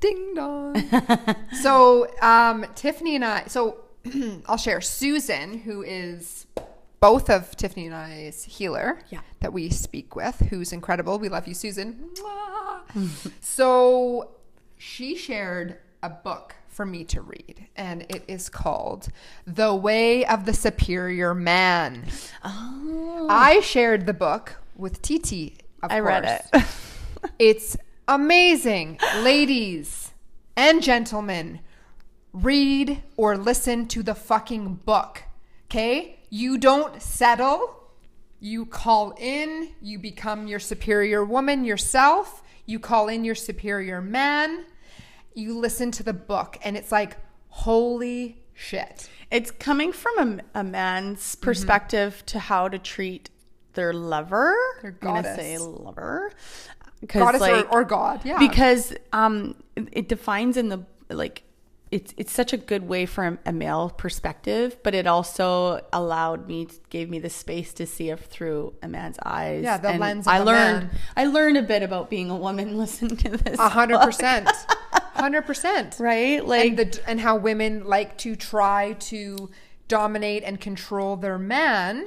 [0.00, 0.74] Ding dong.
[1.62, 3.78] so, um, Tiffany and I, so
[4.46, 6.46] I'll share Susan, who is
[7.00, 9.20] both of Tiffany and I's healer Yeah.
[9.40, 11.18] that we speak with, who's incredible.
[11.18, 12.10] We love you, Susan.
[13.40, 14.30] So,
[14.78, 19.08] she shared a book for me to read, and it is called
[19.46, 22.04] The Way of the Superior Man.
[22.44, 26.62] Oh, I shared the book with Titi, of I read course.
[26.62, 26.68] it.
[27.38, 29.00] It's amazing.
[29.16, 30.12] Ladies
[30.54, 31.60] and gentlemen,
[32.32, 35.22] read or listen to the fucking book.
[35.68, 36.20] Okay?
[36.28, 37.88] You don't settle.
[38.38, 39.70] You call in.
[39.80, 42.42] You become your superior woman yourself.
[42.66, 44.66] You call in your superior man.
[45.36, 47.16] You listen to the book, and it's like,
[47.48, 49.08] holy shit.
[49.30, 51.44] It's coming from a, a man's Mm-hmm.
[51.44, 53.30] perspective to how to treat
[53.74, 54.54] their lover.
[54.82, 56.32] Their I'm gonna say lover.
[57.06, 58.24] Goddess like, or, or God.
[58.24, 58.38] Yeah.
[58.38, 61.42] because um it, defines in the like
[61.90, 66.66] it's it's such a good way from a male perspective but it also allowed me
[66.90, 70.26] gave me the space to see it through a man's eyes Yeah, the And lens
[70.26, 70.90] of i learned man.
[71.16, 74.48] i learned a bit about being a woman listening to this A hundred percent.
[75.16, 75.96] Hundred percent.
[76.00, 79.50] right like and the and how women like to try to
[79.88, 82.06] dominate and control their man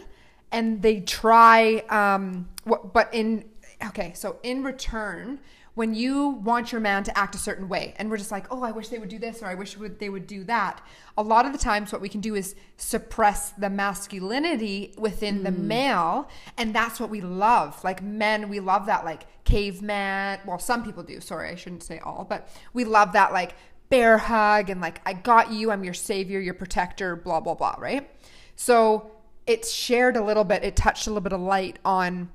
[0.52, 3.46] and they try um what but in
[3.88, 5.40] okay, so in return,
[5.80, 8.64] when you want your man to act a certain way, and we're just like, oh,
[8.64, 10.86] I wish they would do this, or I wish they would do that.
[11.18, 15.52] A lot of the times, what we can do is suppress the masculinity within the
[15.52, 17.82] male, and that's what we love.
[17.82, 20.42] Like men, we love that like caveman.
[20.46, 21.22] Well, some people do.
[21.22, 23.56] Sorry, I shouldn't say all, but we love that like
[23.88, 27.78] bear hug and like I got you, I'm your savior, your protector, blah blah blah.
[27.80, 28.12] Right?
[28.58, 29.12] So
[29.48, 30.66] it's shared a little bit.
[30.66, 32.30] It touched a little bit of light on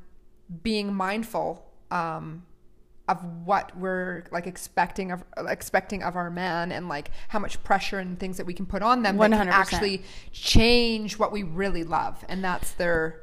[0.62, 2.44] being mindful um,
[3.06, 7.98] of what we're like expecting of expecting of our man and like how much pressure
[7.98, 11.84] and things that we can put on them that can actually change what we really
[11.84, 13.20] love and that's their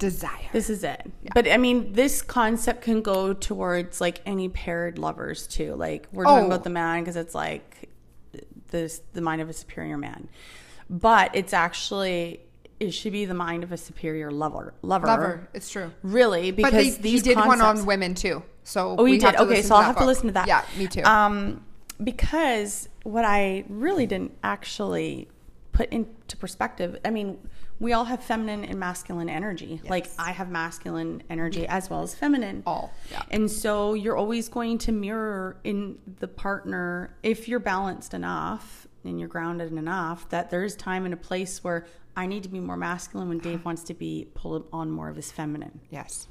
[0.00, 1.10] desire This is it.
[1.34, 5.74] But I mean, this concept can go towards like any paired lovers too.
[5.74, 6.46] Like we're talking Oh.
[6.46, 7.90] about the man because it's like
[8.68, 10.28] this the mind of a superior man,
[10.88, 12.40] but it's actually
[12.80, 14.74] it should be the mind of a superior lover.
[14.82, 18.96] Lover, lover it's true really, because they, these he did one on women too so
[18.98, 19.36] Oh, we'd did.
[19.36, 20.48] Okay, so I'll have to listen to that.
[20.48, 21.64] yeah me too Um,
[22.02, 25.28] because what I really didn't actually
[25.72, 27.38] put into perspective, I mean,
[27.78, 29.80] we all have feminine and masculine energy.
[29.88, 32.62] Like I have masculine energy as well as feminine.
[32.66, 33.22] All, yeah.
[33.30, 39.18] And so you're always going to mirror in the partner if you're balanced enough and
[39.18, 41.86] you're grounded enough that there's time and a place where
[42.20, 45.16] I need to be more masculine when Dave wants to be pull on more of
[45.16, 45.80] his feminine.
[45.90, 46.28] yes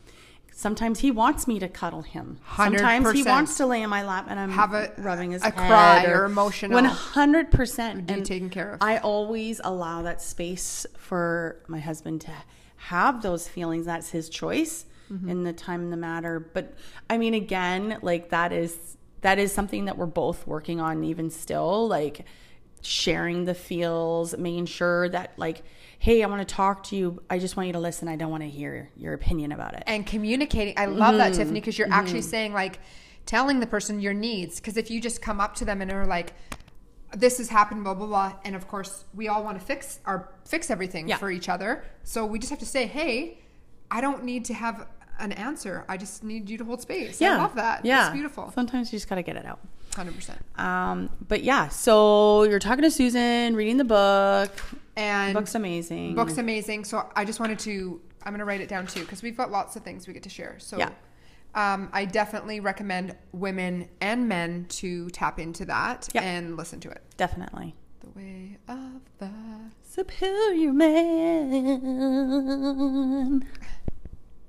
[0.52, 2.38] Sometimes he wants me to cuddle him.
[2.58, 5.46] Sometimes he wants to lay in my lap and I'm Have a- rubbing his a
[5.46, 6.74] head cry or emotional.
[6.76, 8.06] One hundred percent.
[8.08, 8.82] Be taken care of.
[8.82, 12.32] I always allow that space for my husband to
[12.76, 13.86] have those feelings.
[13.86, 15.30] That's his choice Mm-hmm.
[15.30, 16.40] in the time and the matter.
[16.40, 16.74] But
[17.10, 21.30] I mean, again, like that is that is something that we're both working on even
[21.32, 21.88] still.
[21.88, 22.26] Like
[22.82, 25.64] sharing the feels, making sure that like,
[26.02, 27.22] hey, I want to talk to you.
[27.30, 28.08] I just want you to listen.
[28.08, 29.84] I don't want to hear your opinion about it.
[29.86, 30.74] and communicating.
[30.78, 31.40] I love that, Mm-hmm.
[31.40, 32.80] Tiffany, because you're actually saying like
[33.26, 34.60] telling the person your needs.
[34.60, 36.34] Because if you just come up to them and are like,
[37.14, 40.30] "This has happened," blah blah blah, and of course we all want to fix our
[40.46, 41.18] fix everything Yeah.
[41.18, 41.84] for each other.
[42.04, 43.40] So we just have to say, "Hey,
[43.92, 44.88] I don't need to have
[45.20, 45.84] an answer.
[45.90, 47.84] I just need you to hold space." I love that.
[47.86, 48.52] Yeah, it's beautiful.
[48.56, 49.60] Sometimes you just got to get it out.
[49.96, 50.40] Hundred percent.
[50.58, 54.52] Um, but yeah, so you're talking to Susan, reading the book.
[55.00, 56.16] And Book's amazing.
[56.16, 56.84] Book's amazing.
[56.84, 59.50] So I just wanted to, I'm going to write it down too because we've got
[59.52, 60.56] lots of things we get to share.
[60.60, 60.90] So Yeah.
[61.56, 66.22] um, I definitely recommend women and men to tap into that Yeah.
[66.24, 67.02] and listen to it.
[67.18, 67.76] Definitely.
[68.02, 69.30] The way of the.
[69.84, 70.72] Superior
[71.70, 73.46] man.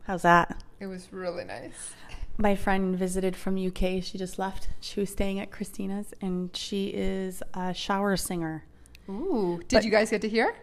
[0.04, 0.62] How's that?
[0.78, 1.92] It was really nice.
[2.36, 4.02] My friend visited from UK.
[4.02, 4.68] She just left.
[4.80, 8.64] She was staying at Christina's and she is a shower singer.
[9.10, 9.58] Ooh.
[9.68, 10.54] Did But- you guys get to hear?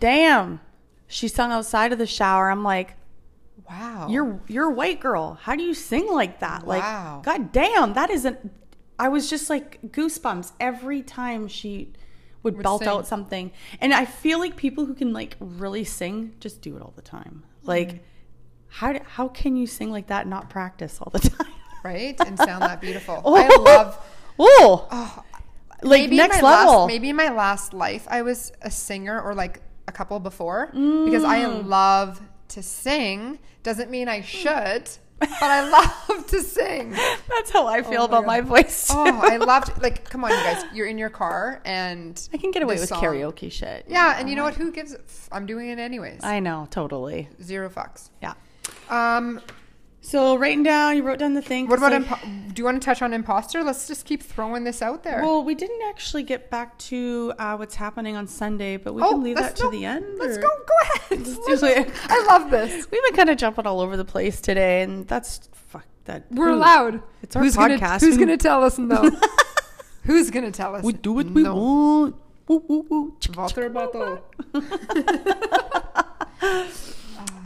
[0.00, 0.60] Damn.
[1.08, 2.50] She sung outside of the shower.
[2.50, 2.94] I'm like,
[3.68, 4.06] Wow.
[4.08, 5.38] You're you're a white girl.
[5.42, 6.64] How do you sing like that?
[6.64, 7.16] Wow.
[7.16, 8.38] Like god damn, that isn't
[8.98, 11.92] I was just like goosebumps every time she
[12.42, 12.88] would, Would belt sing.
[12.88, 13.50] out something.
[13.80, 17.02] And I feel like people who can like really sing just do it all the
[17.02, 17.42] time.
[17.64, 17.98] Like Mm-hmm.
[18.68, 21.52] how do, how can you sing like that and not practice all the time?
[21.82, 22.14] right?
[22.24, 23.20] And sound that beautiful.
[23.24, 23.36] Oh.
[23.36, 23.98] I love.
[24.38, 25.24] Oh, Oh,
[25.82, 26.80] like maybe next in my level.
[26.80, 30.66] Last, maybe in my last life, I was a singer or like a couple before
[30.72, 31.66] because I Mm.
[31.66, 33.38] love to sing.
[33.62, 36.90] Doesn't mean I should, but I love to sing.
[37.28, 38.26] That's how I feel my about God.
[38.26, 38.88] my voice.
[38.90, 40.64] Oh, I loved like come on, you guys.
[40.72, 43.84] You're in your car and I can get away with song- karaoke shit.
[43.88, 44.54] Yeah, and you know what?
[44.54, 44.96] Who gives?
[45.32, 46.22] I'm doing it anyways.
[46.24, 47.28] I know, totally.
[47.42, 48.10] Zero fucks.
[48.22, 48.34] Yeah.
[48.88, 49.40] Um,
[50.06, 51.66] So writing down, you wrote down the thing.
[51.66, 51.90] What about?
[51.90, 53.64] Impo- do you want to touch on imposter?
[53.64, 55.20] Let's just keep throwing this out there.
[55.20, 59.10] Well, we didn't actually get back to uh, what's happening on Sunday, but we oh,
[59.10, 60.06] can leave that let's to no- the end.
[60.16, 60.48] Let's or- go.
[60.48, 61.26] Go ahead.
[61.26, 61.90] Let's do it.
[62.04, 62.88] I love this.
[62.88, 66.26] We've been kind of jumping all over the place today, and that's fuck that.
[66.30, 67.02] We're who- allowed.
[67.22, 67.80] It's our who's podcast.
[67.80, 69.10] Gonna, who's going to tell us no?
[70.04, 70.84] who's going to tell us?
[70.84, 71.56] We do what we no.
[71.56, 72.16] want.
[72.46, 73.16] Woo, woo, woo.
[73.34, 74.22] Walter Bottle.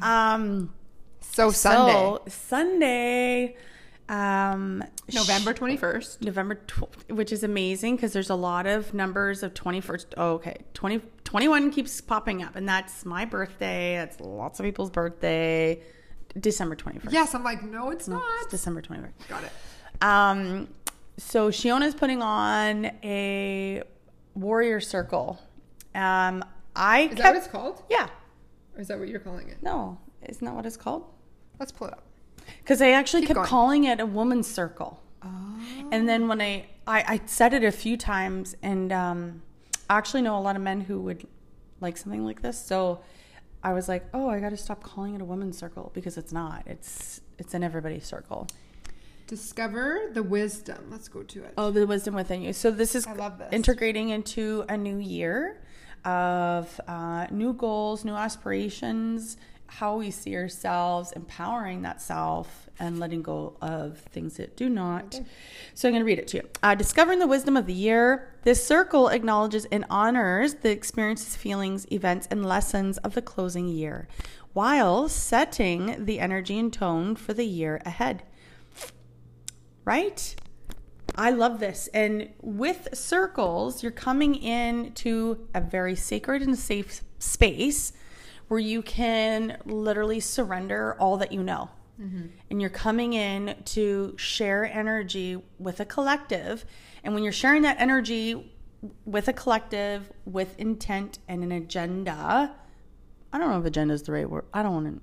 [0.02, 0.72] Um,
[1.32, 3.56] So Sunday, So Sunday,
[4.08, 4.82] um,
[5.14, 6.22] November 21st.
[6.22, 10.06] November, tw- which is amazing because there's a lot of numbers of 21st.
[10.16, 10.56] Oh, okay.
[10.74, 13.94] 20, 21 keeps popping up, and that's my birthday.
[13.96, 15.80] That's lots of people's birthday.
[16.38, 17.12] December 21st.
[17.12, 18.22] Yes, I'm like, no, it's It's not.
[18.42, 19.28] It's December 21st.
[19.28, 19.52] Got it.
[20.02, 20.68] Um,
[21.16, 23.82] so Shiona's putting on a
[24.34, 25.40] warrior circle.
[25.94, 26.44] Um,
[26.76, 27.82] I Is kept, that what it's called?
[27.90, 28.08] yeah.
[28.76, 29.60] Or is that what you're calling it?
[29.62, 31.04] No, isn't that what it's called?
[31.60, 32.02] Let's pull it up.
[32.58, 33.48] Because I actually Keep kept going.
[33.48, 35.00] calling it a woman's circle.
[35.22, 35.28] Oh.
[35.92, 39.42] And then when I, I, I said it a few times, and um,
[39.88, 41.26] I actually know a lot of men who would
[41.80, 42.58] like something like this.
[42.58, 43.02] So
[43.62, 46.32] I was like, oh, I got to stop calling it a women's circle because it's
[46.32, 46.62] not.
[46.66, 48.46] It's it's in everybody's circle.
[49.26, 50.88] Discover the wisdom.
[50.90, 51.54] Let's go to it.
[51.56, 52.52] Oh, the wisdom within you.
[52.52, 53.48] So this is I love this.
[53.52, 55.60] integrating into a new year
[56.04, 59.36] of uh, new goals, new aspirations,
[59.70, 65.20] how we see ourselves, empowering that self, and letting go of things that do not.
[65.74, 66.48] So I'm going to read it to you.
[66.60, 68.34] Uh, discovering the wisdom of the year.
[68.42, 74.08] This circle acknowledges and honors the experiences, feelings, events, and lessons of the closing year,
[74.54, 78.24] while setting the energy and tone for the year ahead.
[79.84, 80.34] Right?
[81.14, 81.88] I love this.
[81.94, 87.92] And with circles, you're coming into a very sacred and safe space
[88.50, 91.70] where you can literally surrender all that you know.
[92.02, 92.26] Mm-hmm.
[92.50, 96.64] And you're coming in to share energy with a collective.
[97.04, 98.52] And when you're sharing that energy
[99.04, 102.52] with a collective, with intent and an agenda,
[103.32, 104.46] I don't know if agenda is the right word.
[104.52, 105.00] I don't want to.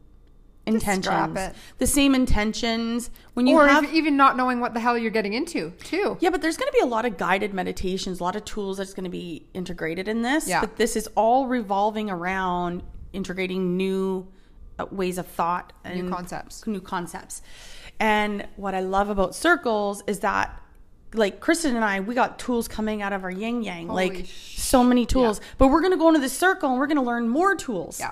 [0.65, 1.37] Intentions.
[1.37, 1.55] it.
[1.77, 3.09] The same intentions.
[3.33, 6.17] When you or have even not knowing what the hell you're getting into, too.
[6.19, 8.77] yeah, but there's going to be a lot of guided meditations, a lot of tools
[8.79, 10.49] that's going to be integrated in this.
[10.49, 10.59] Yeah.
[10.59, 14.27] But this is all revolving around integrating new
[14.79, 16.65] uh, ways of thought and New concepts.
[16.67, 17.41] New concepts.
[17.99, 20.61] And what I love about circles is that,
[21.13, 24.25] like Kristen and I, we got tools coming out of our yin yang, Holy like
[24.25, 25.41] sh- so many tools.
[25.57, 27.99] But we're going to go into this circle and we're going to learn more tools.
[27.99, 28.11] Yeah.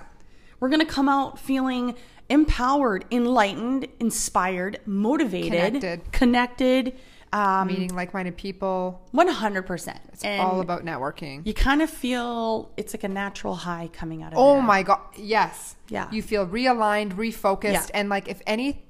[0.59, 1.95] We're going to come out feeling
[2.29, 6.11] empowered, enlightened, inspired, motivated, Connected.
[6.11, 6.95] connected
[7.35, 9.01] um, Meeting like minded people.
[9.11, 9.99] one hundred percent.
[10.13, 11.45] It's all about networking.
[11.45, 14.37] You kind of feel it's like a natural high coming out of.
[14.37, 14.41] It.
[14.41, 14.61] Oh there.
[14.63, 15.75] my god, yes.
[15.89, 16.09] Yeah.
[16.11, 17.85] You feel realigned, refocused, Yeah.
[17.93, 18.85] and like if any,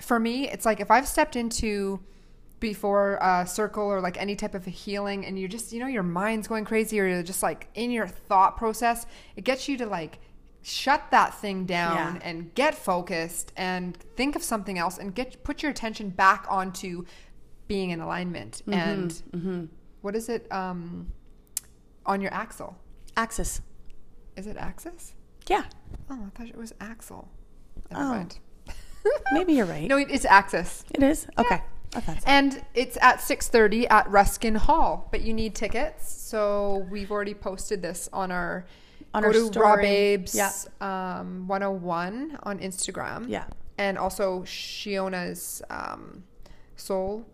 [0.00, 2.00] for me, it's like if I've stepped into
[2.60, 5.86] before a circle or like any type of a healing, and you're just you know
[5.86, 9.04] your mind's going crazy, or you're just like in your thought process,
[9.36, 10.18] it gets you to like
[10.62, 12.20] shut that thing down Yeah.
[12.22, 17.04] and get focused and think of something else and get put your attention back onto
[17.68, 18.72] being in alignment Mm-hmm,
[19.32, 19.68] and
[20.02, 21.12] what is it um
[22.06, 22.76] on your axle
[23.16, 23.60] Axis.
[24.36, 25.14] is it axis
[25.48, 25.64] Yeah,
[26.10, 27.28] Oh, I thought it was axle.
[27.90, 28.08] Never Oh.
[28.08, 28.38] mind.
[29.32, 29.88] maybe you're right.
[29.88, 30.84] No, it's Axis.
[30.94, 31.26] it is.
[31.38, 31.62] Okay.
[31.94, 32.24] I so.
[32.26, 36.10] And it's at 6.30 at Ruskin Hall, but you need tickets.
[36.10, 38.64] So we've already posted this on our,
[39.14, 39.82] On go our to Raw story.
[39.82, 40.50] Babes Yeah.
[40.80, 43.26] um, 101 on Instagram.
[43.28, 43.44] Yeah.
[43.78, 46.24] And also Shiona's um,
[46.76, 47.24] Soul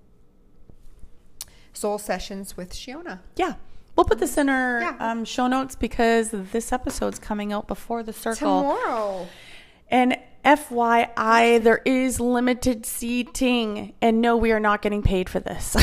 [1.80, 3.20] Soul Sessions with Shiona.
[3.36, 3.54] Yeah.
[3.96, 4.96] We'll put this in our Yeah.
[5.00, 8.60] um, show notes because this episode's coming out before the circle.
[8.76, 9.26] Tomorrow.
[9.90, 13.94] And FYI, there is limited seating.
[14.02, 15.74] And no, we are not getting paid for this.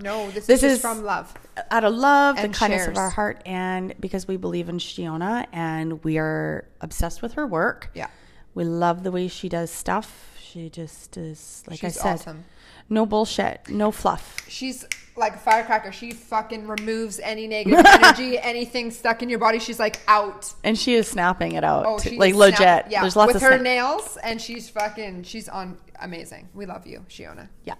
[0.00, 1.34] No, this, This is, is- from love.
[1.72, 2.88] Out of love, And the kindness shares.
[2.96, 7.44] of our heart, and because we believe in Shiona and we are obsessed with her
[7.48, 7.90] work.
[7.94, 8.06] Yeah.
[8.54, 10.36] We love the way she does stuff.
[10.40, 12.44] She just is, like She's I said, awesome.
[12.88, 14.36] No bullshit, no fluff.
[14.48, 14.84] She's
[15.16, 15.90] like a firecracker.
[15.92, 19.58] She fucking removes any negative energy, anything stuck in your body.
[19.58, 20.52] She's like out.
[20.64, 21.84] And she is snapping it out.
[21.86, 22.10] Oh, too.
[22.10, 22.90] she's like snap- legit.
[22.92, 25.24] Yeah, There's lots with her snap- nails, and she's fucking.
[25.24, 26.48] She's on amazing.
[26.54, 27.48] We love you, Shiona.
[27.64, 27.74] Yeah.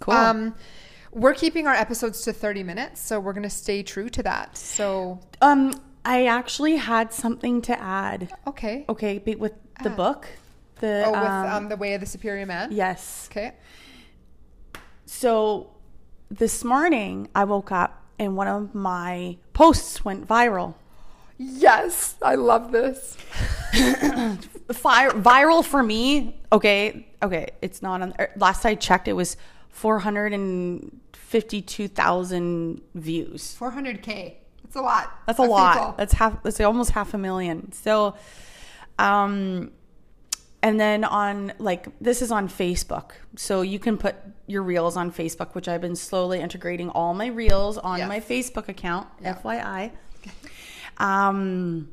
[0.00, 0.14] Cool.
[0.14, 0.54] Um,
[1.12, 4.56] we're keeping our episodes to thirty minutes, so we're gonna stay true to that.
[4.56, 5.72] So um,
[6.04, 8.34] I actually had something to add.
[8.46, 8.84] okay.
[8.88, 9.96] Okay, be- with the Ah.
[9.96, 10.26] book.
[10.80, 12.70] The Oh, with um, um, the way of the superior man.
[12.72, 13.28] yes.
[13.30, 13.52] Okay.
[15.06, 15.70] So
[16.30, 20.74] this morning I woke up and one of my posts went viral.
[21.36, 23.16] Yes, I love this.
[24.72, 26.36] Fire, viral for me.
[26.52, 28.14] Okay, okay, it's not on.
[28.18, 29.36] er, Last I checked, it was
[29.68, 33.54] four hundred and fifty-two thousand views.
[33.54, 34.38] Four hundred k.
[34.62, 35.12] That's a lot.
[35.26, 35.76] That's a lot.
[35.76, 35.94] people.
[35.98, 36.42] That's half.
[36.44, 37.72] That's almost half a million.
[37.72, 38.14] So,
[38.98, 39.72] um,
[40.62, 44.14] and then on like this is on Facebook, so you can put
[44.46, 48.08] your reels on Facebook, which I've been slowly integrating all my reels on Yes.
[48.08, 49.08] my Facebook account.
[49.22, 49.34] Yeah.
[49.42, 49.90] FYI.
[50.98, 51.88] Um,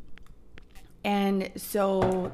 [1.04, 2.32] and so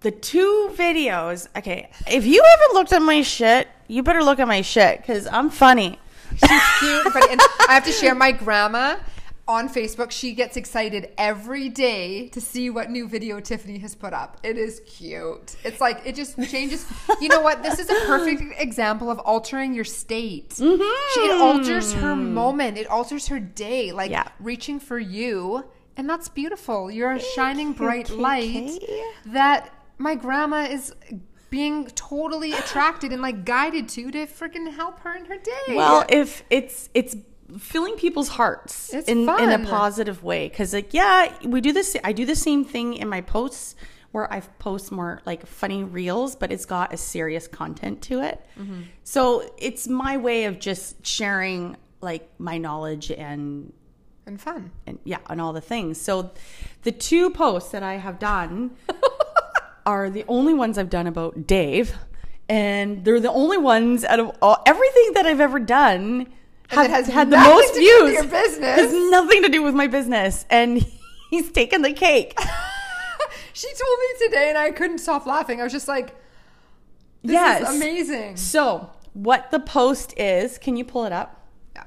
[0.00, 1.48] the two videos.
[1.56, 5.26] Okay, if you haven't looked at my shit, you better look at my shit because
[5.26, 5.98] I'm funny.
[6.30, 8.96] She's cute, but and I have to share my grandma
[9.48, 10.10] on Facebook.
[10.10, 14.38] She gets excited every day to see what new video Tiffany has put up.
[14.44, 15.56] It is cute.
[15.64, 16.86] It's like it just changes.
[17.20, 17.62] You know what?
[17.62, 20.50] This is a perfect example of altering your state.
[20.50, 20.82] Mm-hmm.
[21.14, 22.76] She, it alters her moment.
[22.78, 23.90] It alters her day.
[23.90, 24.28] Like Yeah.
[24.38, 25.64] reaching for you,
[25.96, 26.90] and that's beautiful.
[26.90, 28.78] You're a shining bright light
[29.26, 30.94] that my grandma is
[31.50, 35.74] being totally attracted and like guided to to freaking help her in her day.
[35.74, 37.16] Well, if it's it's
[37.58, 41.96] filling people's hearts It's in in a positive way because like yeah we do this
[42.04, 43.74] i do the same thing in my posts
[44.10, 48.44] where I post more like funny reels, but it's got a serious content to it.
[48.58, 48.82] Mm-hmm.
[49.04, 53.70] So it's my way of just sharing like my knowledge and
[54.26, 54.70] And fun.
[54.86, 56.00] and yeah, and all the things.
[56.00, 56.30] So
[56.84, 58.70] the two posts that I have done
[59.86, 61.94] are the only ones I've done about Dave,
[62.48, 66.28] and they're the only ones out of all, everything that I've ever done
[66.68, 68.22] have has had the most to do with views.
[68.22, 68.76] your business.
[68.76, 70.84] Has nothing to do with my business, and
[71.30, 72.38] he's taken the cake.
[73.58, 75.60] She told me today, and I couldn't stop laughing.
[75.60, 76.14] I was just like,
[77.24, 80.58] "This yes, is amazing." So what the post is?
[80.58, 81.44] Can you pull it up?
[81.74, 81.82] Yeah.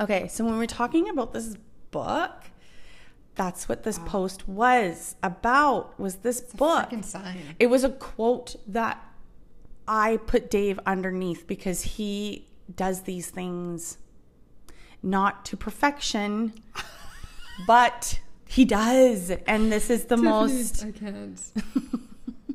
[0.00, 1.56] Okay, so when we're talking about this
[1.92, 2.32] book,
[3.36, 5.98] that's what this post was about.
[6.00, 6.90] Was this book?
[6.90, 7.54] Freaking sign.
[7.60, 9.00] It was a quote that
[9.86, 13.98] I put Dave underneath because he does these things
[15.02, 16.52] not to perfection,
[17.66, 19.30] but he does.
[19.46, 21.40] And this is the most I can't.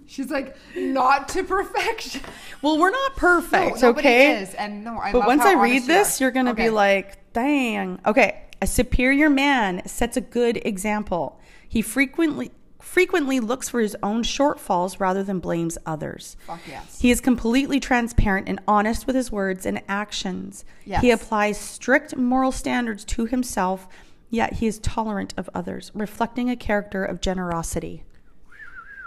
[0.05, 2.21] She's like, not to perfection.
[2.61, 4.41] well, we're not perfect, No, okay?
[4.43, 4.53] is.
[4.53, 6.65] And no, I But once I read you this, you're going to Okay.
[6.65, 7.99] be like, dang.
[8.05, 8.39] Okay.
[8.61, 11.39] A superior man sets a good example.
[11.67, 12.51] He frequently
[12.83, 16.35] frequently looks for his own shortfalls rather than blames others.
[16.45, 16.99] Fuck yes.
[17.01, 20.65] He is completely transparent and honest with his words and actions.
[20.85, 21.01] Yes.
[21.01, 23.87] He applies strict moral standards to himself,
[24.29, 28.03] yet he is tolerant of others, reflecting a character of generosity.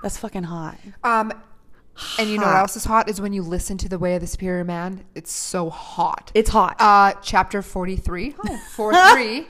[0.03, 0.79] That's fucking hot.
[1.05, 1.33] Um,
[2.19, 4.21] and you know what else is hot is when you listen to the Way of
[4.21, 5.05] the Superior Man.
[5.15, 6.31] It's so hot.
[6.35, 6.77] It's hot.
[6.79, 8.35] Uh, chapter 43.
[8.49, 9.47] Oh, 4 3 is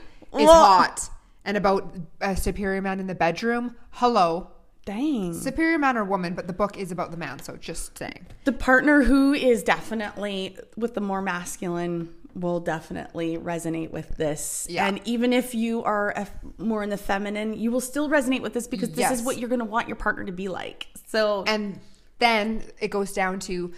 [0.49, 1.09] hot.
[1.47, 3.75] And about a superior man in the bedroom.
[3.91, 4.51] Hello.
[4.85, 5.33] Dang.
[5.33, 8.27] Superior man or woman, but the book is about the man, so just saying.
[8.45, 14.67] the partner who is definitely with the more masculine will definitely resonate with this.
[14.69, 14.87] Yeah.
[14.87, 16.27] And even if you are a,
[16.57, 19.19] more in the feminine, you will still resonate with this because this Yes.
[19.19, 20.87] is what you're going to want your partner to be like.
[21.07, 21.79] So And
[22.19, 23.73] then it goes down to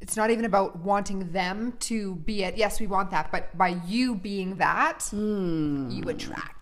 [0.00, 2.56] it's not even about wanting them to be it.
[2.56, 5.88] Yes, we want that, but by you being that, hmm.
[5.90, 6.55] you attract.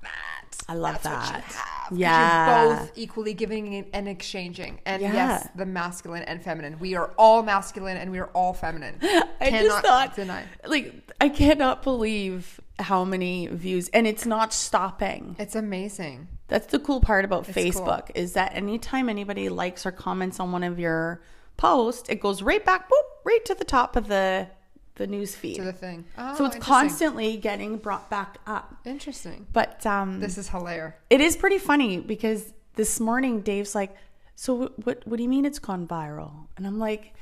[0.69, 1.89] I love That's that.
[1.93, 2.65] Yeah.
[2.65, 4.81] You're both equally giving and exchanging.
[4.87, 5.13] And Yeah.
[5.13, 6.79] yes, the masculine and feminine.
[6.79, 8.99] We are all masculine and we are all feminine.
[9.41, 10.45] I just thought, deny.
[10.67, 15.37] like, I cannot believe how many views, and it's not stopping.
[15.39, 16.29] It's amazing.
[16.49, 17.55] That's the cool part about cool.
[17.55, 21.23] Facebook is that anytime anybody likes or comments on one of your
[21.57, 24.49] posts, it goes right back, boop, right to the top of the
[24.97, 25.57] the news feed.
[25.57, 26.05] To the thing.
[26.17, 28.77] Oh, so it's constantly getting brought back up.
[28.85, 29.47] Interesting.
[29.53, 30.95] But um, This is hilarious.
[31.11, 33.95] it is pretty funny because this morning Dave's like,
[34.37, 34.87] "So what?
[34.87, 37.15] What, what do you mean it's gone viral?" And I'm like,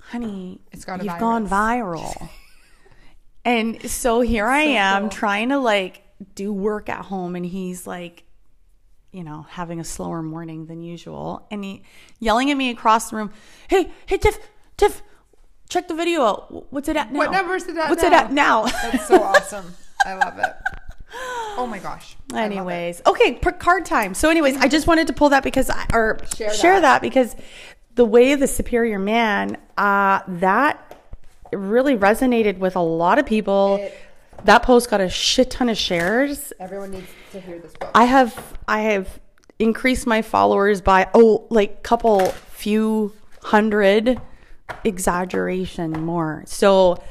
[0.00, 2.28] "Honey, It's got you've gone viral."
[3.44, 5.10] and so here I So am cool.
[5.10, 6.02] trying to like
[6.34, 8.24] do work at home, and he's like,
[9.12, 11.82] you know, having a slower morning than usual, and he
[12.20, 13.30] yelling at me across the room,
[13.68, 14.38] "Hey, hey, Tiff,
[14.76, 15.02] Tiff."
[15.68, 16.72] Check the video out.
[16.72, 17.18] What's it at now?
[17.18, 18.08] What number is it at What's now?
[18.08, 18.66] it at now?
[18.66, 19.74] That's so awesome.
[20.04, 20.52] I love it.
[21.58, 22.16] Oh my gosh.
[22.32, 22.54] I love it.
[22.54, 24.14] Anyways, okay, per- card time.
[24.14, 26.80] So, anyways, I just wanted to pull that because I or Share share, that.
[26.82, 27.02] that.
[27.02, 27.34] because
[27.94, 30.96] the way the superior man, uh, that
[31.52, 33.76] really resonated with a lot of people.
[33.80, 33.94] It-
[34.44, 36.52] that post got a shit ton of shares.
[36.60, 37.90] Everyone needs to hear this book.
[37.94, 39.18] I have I have
[39.58, 44.20] increased my followers by oh like couple few hundred
[44.84, 46.44] exaggeration more.
[46.46, 47.02] So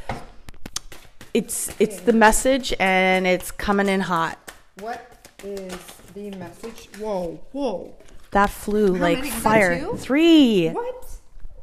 [1.33, 4.51] it's it's the message and it's coming in hot.
[4.79, 5.77] What is
[6.13, 6.89] the message?
[6.97, 7.95] Whoa, whoa.
[8.31, 9.25] That flew How like?
[9.25, 9.95] Fire.
[9.97, 10.69] Three.
[10.69, 11.07] What?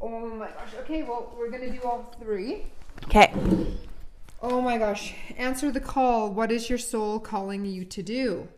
[0.01, 0.75] Oh my gosh.
[0.81, 2.67] Okay, well, we're going to do all three.
[3.05, 3.33] Okay.
[4.41, 5.15] Oh my gosh.
[5.37, 6.33] Answer the call.
[6.33, 8.49] What is your soul calling you to do?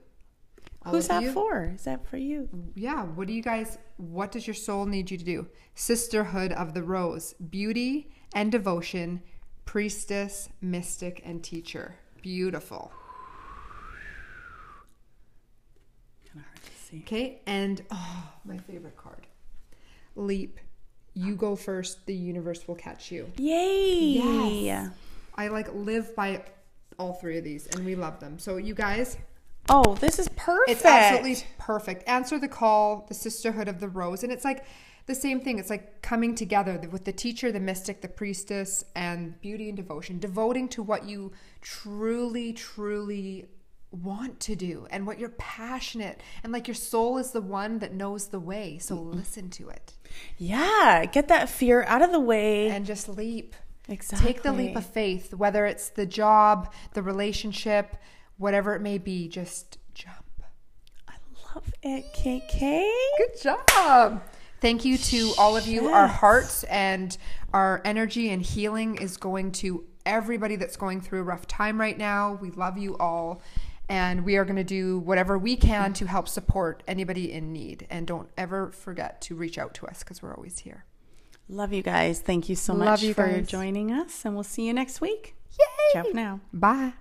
[0.86, 1.32] Who's that you?
[1.32, 1.72] for?
[1.74, 2.48] Is that for you?
[2.74, 5.46] Yeah, what do you guys, what does your soul need you to do?
[5.74, 9.22] Sisterhood of the Rose, beauty and devotion,
[9.64, 11.96] priestess, mystic, and teacher.
[12.20, 12.92] Beautiful.
[16.32, 16.98] Kind of hard to see.
[16.98, 19.26] Okay, and oh, my favorite card
[20.16, 20.60] Leap.
[21.14, 23.30] You go first, the universe will catch you.
[23.36, 24.64] Yay!
[24.64, 24.90] Yes.
[25.36, 26.42] I like live by
[26.98, 28.38] all three of these and we love them.
[28.38, 29.16] So, you guys,
[29.68, 30.70] Oh, this is perfect.
[30.70, 32.06] It's absolutely perfect.
[32.08, 34.22] Answer the call, the sisterhood of the rose.
[34.22, 34.64] And it's like
[35.06, 35.58] the same thing.
[35.58, 40.18] It's like coming together with the teacher, the mystic, the priestess, and beauty and devotion,
[40.18, 43.46] devoting to what you truly, truly
[43.90, 47.92] want to do and what you're passionate and like your soul is the one that
[47.94, 49.92] knows the way so listen to it
[50.36, 52.70] Yeah, get that fear out of the way.
[52.70, 53.54] and just leap
[53.88, 54.32] exactly.
[54.32, 57.96] take the leap of faith whether it's the job the relationship
[58.38, 60.16] whatever it may be just jump
[61.08, 61.14] I
[61.54, 62.90] love it, KK.
[63.18, 64.22] Good job.
[64.60, 65.88] Thank you to all of you.
[65.88, 67.16] Our hearts and
[67.52, 71.96] our energy and healing is going to everybody that's going through a rough time right
[71.96, 72.38] now.
[72.40, 73.42] We love you all.
[73.88, 77.86] And we are going to do whatever we can to help support anybody in need.
[77.90, 80.86] And don't ever forget to reach out to us because we're always here.
[81.50, 82.20] Love you guys.
[82.20, 83.46] Thank you so Love much you for guys.
[83.46, 85.34] joining us, and we'll see you next week.
[85.50, 85.92] Yay!
[85.92, 86.40] Ciao for now.
[86.54, 86.94] Bye.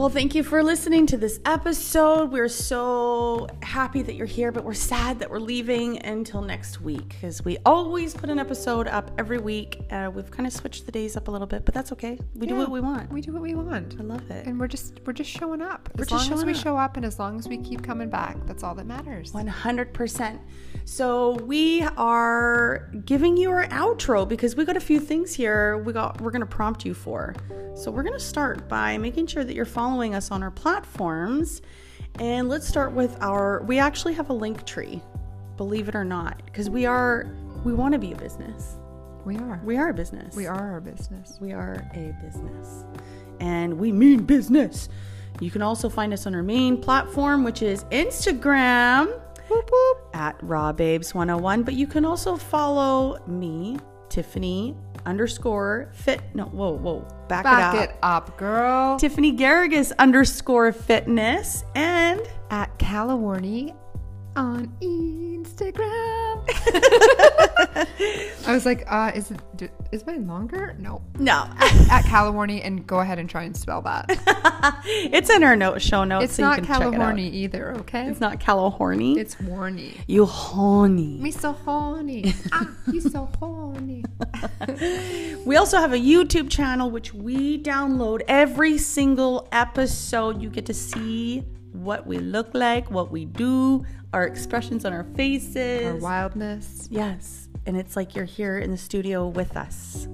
[0.00, 2.32] Well, thank you for listening to this episode.
[2.32, 7.10] We're so happy that you're here, but we're sad that we're leaving until next week
[7.10, 9.82] because we always put an episode up every week.
[9.90, 12.18] Uh, we've kind of switched the days up a little bit, but that's okay.
[12.34, 13.12] We do what we want.
[13.12, 13.96] We do what we want.
[14.00, 14.46] I love it.
[14.46, 15.90] And we're just we're just showing up.
[15.94, 16.58] We're as just long as we up.
[16.58, 19.32] show up and as long as we keep coming back, that's all that matters.
[19.32, 20.40] 100%.
[20.86, 25.92] So we are giving you our outro because we got a few things here we
[25.92, 27.34] got we're going to prompt you for.
[27.74, 31.62] So we're going to start by making sure that you're following us on our platforms.
[32.18, 35.02] And let's start with our we actually have a link tree.
[35.56, 37.26] Believe it or not, because we are
[37.64, 38.76] we want to be a business.
[39.24, 39.60] We are.
[39.64, 40.34] We are a business.
[40.34, 41.38] We are our business.
[41.40, 42.84] We are a business.
[43.40, 44.88] And we mean business.
[45.40, 49.20] You can also find us on our main platform, which is Instagram
[50.14, 51.64] at Raw Babes 101.
[51.64, 53.78] But you can also follow me,
[54.08, 54.76] Tiffany
[55.06, 56.20] underscore fit.
[56.34, 57.00] No, whoa, whoa.
[57.28, 58.28] Back, Back it it up.
[58.30, 58.98] up, girl.
[58.98, 61.64] Tiffany Garrigus underscore fitness.
[61.74, 62.20] And
[62.50, 63.74] At Calawarney
[64.36, 66.46] on Instagram.
[68.46, 70.74] I was like, uh, is it is mine longer?
[70.78, 71.02] No.
[71.18, 71.48] no,
[71.90, 74.06] At Calawarney, and go ahead and try and spell that.
[74.84, 76.24] it's in our note show notes.
[76.24, 76.66] It's so not you it.
[76.66, 78.06] California either, okay?
[78.06, 79.16] It's not Calahorny.
[79.16, 79.96] It's Warney.
[80.06, 81.18] you horny.
[81.20, 82.34] Me so horny.
[82.52, 84.04] ah, you so horny.
[85.44, 90.40] We also have a YouTube channel which we download every single episode.
[90.40, 95.04] You get to see what we look like, what we do, our expressions on our
[95.14, 95.86] faces.
[95.86, 96.88] Our wildness.
[96.90, 97.48] yes.
[97.66, 100.08] And it's like you're here in the studio with us.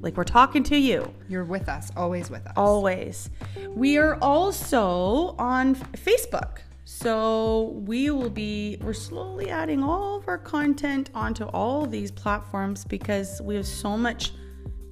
[0.00, 2.52] Like we're talking to you You're with us, always with us.
[2.56, 3.28] always.
[3.70, 6.58] We are also on Facebook.
[6.84, 12.84] So we will be we're slowly adding all of our content onto all these platforms
[12.84, 14.32] because we have so much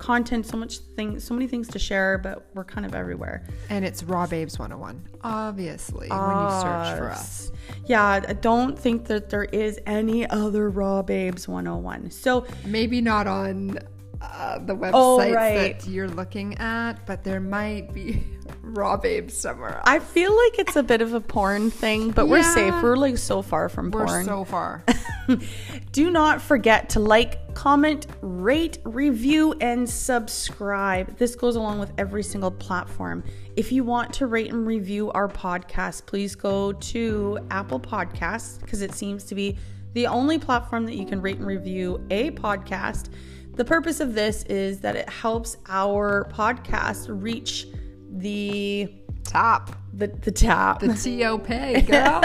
[0.04, 3.46] content, so much things, so many things to share, but we're kind of everywhere.
[3.70, 7.50] And it's Raw Babes 101, obviously, when you search for us.
[7.86, 12.10] Yeah, I don't think that there is any other Raw Babes 101.
[12.10, 13.78] So Maybe not on
[14.32, 15.78] uh, the websites Oh, right.
[15.78, 18.22] that you're looking at, but there might be
[18.62, 19.80] Raw Babes somewhere.
[19.84, 22.74] I feel like it's a bit of a porn thing, but we're safe.
[22.82, 24.24] We're like so far from We're porn.
[24.24, 24.84] so far.
[25.92, 31.16] Do not forget to like, comment, rate, review, and subscribe.
[31.18, 33.22] This goes along with every single platform.
[33.56, 38.82] If you want to rate and review our podcast, please go to Apple Podcasts because
[38.82, 39.56] it seems to be
[39.92, 43.10] the only platform that you can rate and review a podcast.
[43.56, 47.66] The purpose of this is that it helps our podcast reach
[48.10, 48.92] the
[49.24, 49.76] Top.
[49.92, 50.80] the, the top.
[50.80, 51.46] The TOP,
[51.86, 52.20] girl.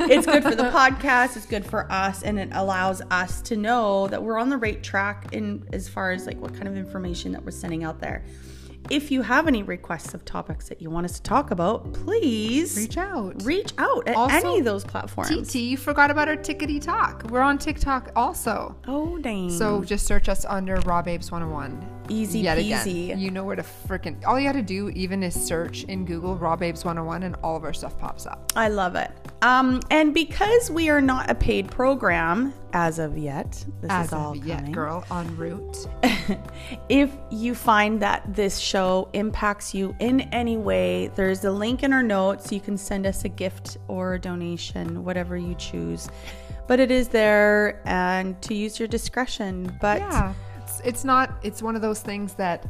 [0.00, 4.06] it's good for the podcast it's good for us and it allows us to know
[4.06, 7.32] that we're on the right track in as far as like what kind of information
[7.32, 8.24] that we're sending out there
[8.88, 12.76] if you have any requests of topics that you want us to talk about please
[12.76, 13.42] Reach out.
[13.44, 17.24] reach out at Also, any of those platforms TT, you forgot about our Tickety Talk.
[17.30, 18.74] We're on TikTok also.
[18.88, 21.99] oh dang So just search us under Raw Babes 101.
[22.10, 24.24] Easy Yet peasy again, you know where to freaking.
[24.26, 27.56] All you got to do even is search in Google Raw Babes 101 and all
[27.56, 28.52] of our stuff pops up.
[28.56, 29.10] I love it.
[29.42, 34.12] Um, and because we are not a paid program as of yet, this As is
[34.12, 34.72] all yet, coming.
[34.72, 35.88] girl, en route.
[36.88, 41.92] if you find that this show impacts you in any way, there's a link in
[41.92, 42.52] our notes.
[42.52, 46.08] You can send us a gift or a donation, whatever you choose.
[46.66, 49.76] But it is there and to use your discretion.
[49.80, 50.34] But Yeah,
[50.80, 51.38] it's, it's not.
[51.42, 52.66] It's one of those things that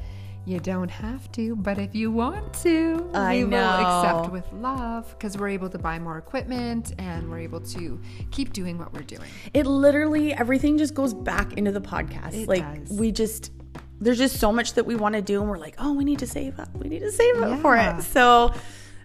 [0.47, 5.09] you don't have to, but if you want to, I we will accept with love
[5.11, 8.01] because we're able to buy more equipment and we're able to
[8.31, 9.29] keep doing what we're doing.
[9.53, 12.35] it literally, everything just goes back into the podcast.
[12.35, 12.99] It like, does.
[12.99, 13.53] we just,
[14.01, 15.41] there's just so much that we want to do.
[15.41, 16.75] And we're like, oh, we need to save up.
[16.75, 18.03] We need to save up for it.
[18.03, 18.55] So,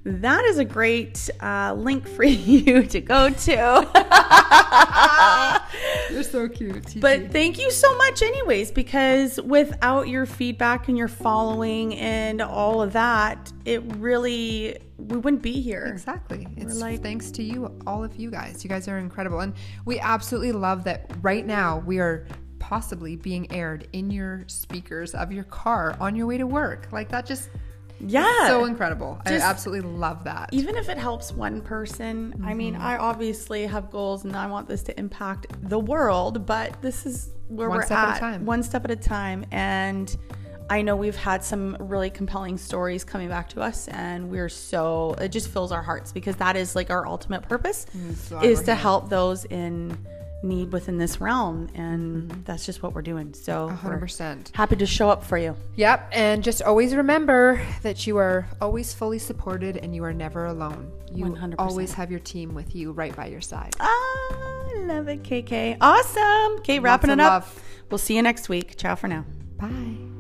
[0.06, 5.62] that is a great uh, link for you to go to.
[6.12, 7.00] You're so cute.
[7.00, 12.82] But thank you so much, anyways, because without your feedback and your following and all
[12.82, 15.86] of that, it really, we wouldn't be here.
[15.86, 16.48] Exactly.
[16.58, 18.64] It's like- thanks to you, all of you guys.
[18.64, 19.40] You guys are incredible.
[19.40, 19.54] And
[19.86, 22.28] we absolutely love that right now we are
[22.60, 26.88] possibly being aired in your speakers of your car on your way to work.
[26.92, 27.50] Like that just
[28.00, 28.48] Yeah.
[28.48, 29.20] So incredible.
[29.28, 30.50] Just- I absolutely love that.
[30.52, 32.84] even if it helps one person, I mean, Mm-hmm.
[32.84, 37.30] I obviously have goals and I want this to impact the world, but this is
[37.48, 38.46] where One we're step at a at, time.
[38.46, 39.46] one step at a time.
[39.52, 40.16] And
[40.70, 45.14] I know we've had some really compelling stories coming back to us, and we're so
[45.22, 47.86] it just fills our hearts because that is like our ultimate purpose
[48.30, 49.96] That's is to help those in
[50.46, 53.34] need within this realm, and that's just what we're doing.
[53.34, 53.76] So Mm-hmm.
[53.76, 54.52] hundred we're percent.
[54.54, 55.56] happy to show up for you.
[55.76, 60.46] Yep, and just always remember that you are always fully supported and you are never
[60.46, 60.92] alone.
[61.12, 61.56] You 100%.
[61.60, 63.76] always have your team with you right by your side.
[63.80, 65.78] Ah, love it, KK.
[65.82, 66.60] Awesome.
[66.60, 67.44] Okay, wrapping it up.
[67.44, 67.64] love.
[67.90, 68.78] We'll see you next week.
[68.78, 69.26] Ciao for now.
[69.58, 70.15] Bye.